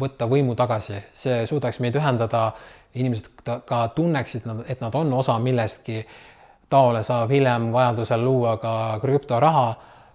võtta 0.00 0.28
võimu 0.28 0.56
tagasi, 0.56 1.00
see 1.12 1.44
suudaks 1.48 1.80
meid 1.84 1.96
ühendada, 1.96 2.50
inimesed 2.96 3.28
ka 3.68 3.80
tunneksid, 3.96 4.44
et 4.68 4.80
nad 4.84 4.94
on 4.96 5.12
osa 5.16 5.38
millestki. 5.40 6.06
taole 6.68 7.02
saab 7.02 7.30
hiljem 7.30 7.70
vajadusel 7.72 8.24
luua 8.24 8.56
ka 8.58 8.98
krüptoraha, 9.00 9.74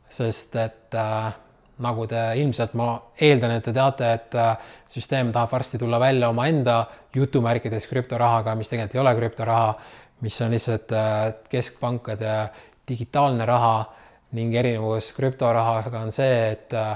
sest 0.10 0.56
et 0.56 0.96
äh, 0.96 1.34
nagu 1.82 2.06
te 2.10 2.20
ilmselt, 2.42 2.74
ma 2.78 2.94
eeldan, 3.22 3.56
et 3.56 3.66
te 3.66 3.74
teate, 3.76 4.10
et 4.18 4.36
äh, 4.38 4.52
süsteem 4.92 5.32
tahab 5.34 5.52
varsti 5.56 5.80
tulla 5.82 6.00
välja 6.02 6.30
omaenda 6.30 6.84
jutumärkides 7.16 7.88
krüptorahaga, 7.90 8.56
mis 8.60 8.70
tegelikult 8.70 8.98
ei 8.98 9.02
ole 9.04 9.16
krüptoraha, 9.18 9.72
mis 10.26 10.38
on 10.46 10.54
lihtsalt 10.54 10.94
äh, 10.96 11.16
keskpankade 11.50 12.36
digitaalne 12.90 13.48
raha 13.48 13.76
ning 14.38 14.54
erinevus 14.56 15.12
krüptorahaga 15.18 16.04
on 16.06 16.14
see, 16.16 16.38
et 16.52 16.76
äh, 16.78 16.94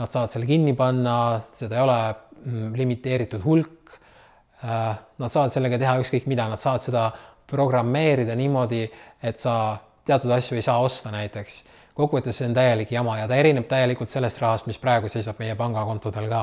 nad 0.00 0.12
saavad 0.12 0.32
selle 0.32 0.48
kinni 0.48 0.76
panna, 0.78 1.16
seda 1.52 1.78
ei 1.78 1.84
ole 1.84 1.98
mm, 2.44 2.72
limiteeritud 2.78 3.44
hulk. 3.44 3.76
Nad 4.60 5.32
saavad 5.32 5.54
sellega 5.54 5.78
teha 5.80 5.94
ükskõik 6.02 6.26
mida, 6.28 6.44
nad 6.48 6.60
saavad 6.60 6.84
seda 6.84 7.04
programmeerida 7.48 8.34
niimoodi, 8.36 8.82
et 9.24 9.40
sa 9.40 9.54
teatud 10.04 10.32
asju 10.36 10.58
ei 10.58 10.64
saa 10.64 10.82
osta 10.84 11.12
näiteks 11.12 11.62
kokkuvõttes 12.00 12.40
see 12.40 12.48
on 12.48 12.56
täielik 12.56 12.92
jama 12.92 13.18
ja 13.20 13.28
ta 13.28 13.38
erineb 13.38 13.68
täielikult 13.68 14.10
sellest 14.12 14.40
rahast, 14.42 14.68
mis 14.70 14.80
praegu 14.80 15.08
seisab 15.08 15.38
meie 15.42 15.54
pangakontodel 15.58 16.28
ka. 16.30 16.42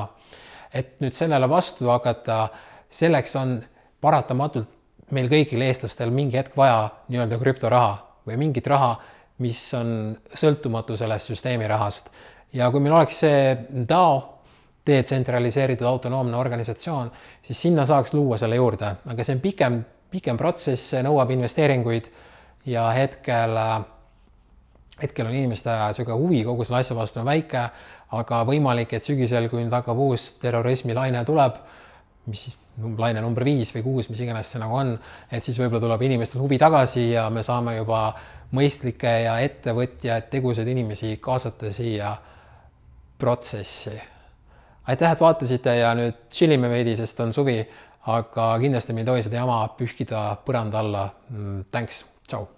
et 0.74 0.98
nüüd 1.00 1.16
sellele 1.16 1.48
vastu 1.48 1.88
hakata, 1.88 2.48
selleks 2.88 3.36
on 3.36 3.58
paratamatult 4.00 4.68
meil 5.16 5.28
kõigil 5.30 5.62
eestlastel 5.64 6.10
mingi 6.12 6.36
hetk 6.36 6.56
vaja 6.56 6.88
nii-öelda 7.08 7.38
krüptoraha 7.40 7.94
või 8.28 8.36
mingit 8.40 8.66
raha, 8.68 8.96
mis 9.44 9.60
on 9.78 10.16
sõltumatu 10.34 10.96
sellest 10.98 11.30
süsteemi 11.30 11.68
rahast. 11.68 12.10
ja 12.52 12.70
kui 12.70 12.80
meil 12.80 12.94
oleks 12.94 13.20
see 13.24 13.56
DAO, 13.88 14.40
detsentraliseeritud 14.86 15.86
autonoomne 15.86 16.36
organisatsioon, 16.36 17.10
siis 17.42 17.60
sinna 17.60 17.84
saaks 17.84 18.14
luua 18.14 18.38
selle 18.40 18.56
juurde, 18.56 18.94
aga 19.04 19.24
see 19.24 19.36
on 19.36 19.40
pikem, 19.40 19.82
pikem 20.10 20.36
protsess, 20.40 20.90
see 20.94 21.02
nõuab 21.04 21.30
investeeringuid 21.34 22.08
ja 22.66 22.88
hetkel 22.96 23.56
äh, 23.56 23.82
hetkel 25.02 25.26
on 25.26 25.34
inimeste 25.34 25.70
niisugune 25.70 26.16
huvi 26.18 26.44
kogu 26.46 26.66
selle 26.66 26.82
asja 26.82 26.96
vastu 26.96 27.20
on 27.22 27.28
väike, 27.28 27.64
aga 28.18 28.40
võimalik, 28.48 28.94
et 28.96 29.04
sügisel, 29.04 29.48
kui 29.50 29.62
nüüd 29.62 29.74
hakkab 29.74 29.98
uus 30.00 30.30
terrorismilaine 30.42 31.22
tuleb, 31.28 31.60
mis 32.28 32.48
laine 32.98 33.22
number 33.22 33.44
viis 33.46 33.72
või 33.74 33.84
kuus, 33.84 34.08
mis 34.10 34.20
iganes 34.22 34.50
see 34.52 34.60
nagu 34.62 34.76
on, 34.78 34.92
et 35.30 35.44
siis 35.44 35.58
võib-olla 35.58 35.82
tuleb 35.82 36.04
inimestel 36.08 36.42
huvi 36.42 36.58
tagasi 36.60 37.08
ja 37.10 37.28
me 37.30 37.42
saame 37.46 37.76
juba 37.78 38.02
mõistlikke 38.54 39.12
ja 39.24 39.38
ettevõtjaid, 39.44 40.28
tegusaid 40.32 40.68
inimesi 40.72 41.16
kaasata 41.22 41.72
siia 41.74 42.14
protsessi. 43.18 43.98
aitäh, 44.86 45.12
et 45.12 45.20
vaatasite 45.20 45.74
ja 45.76 45.94
nüüd 45.94 46.28
tšillime 46.30 46.70
veidi, 46.70 46.96
sest 46.96 47.20
on 47.20 47.32
suvi, 47.32 47.58
aga 48.08 48.54
kindlasti 48.62 48.94
me 48.96 49.04
ei 49.04 49.10
tohi 49.10 49.26
seda 49.26 49.42
jama 49.42 49.58
pühkida 49.76 50.28
põranda 50.46 50.80
alla. 50.80 51.08
Mm, 51.30 51.66
thanks, 51.70 52.06
tšau 52.28 52.57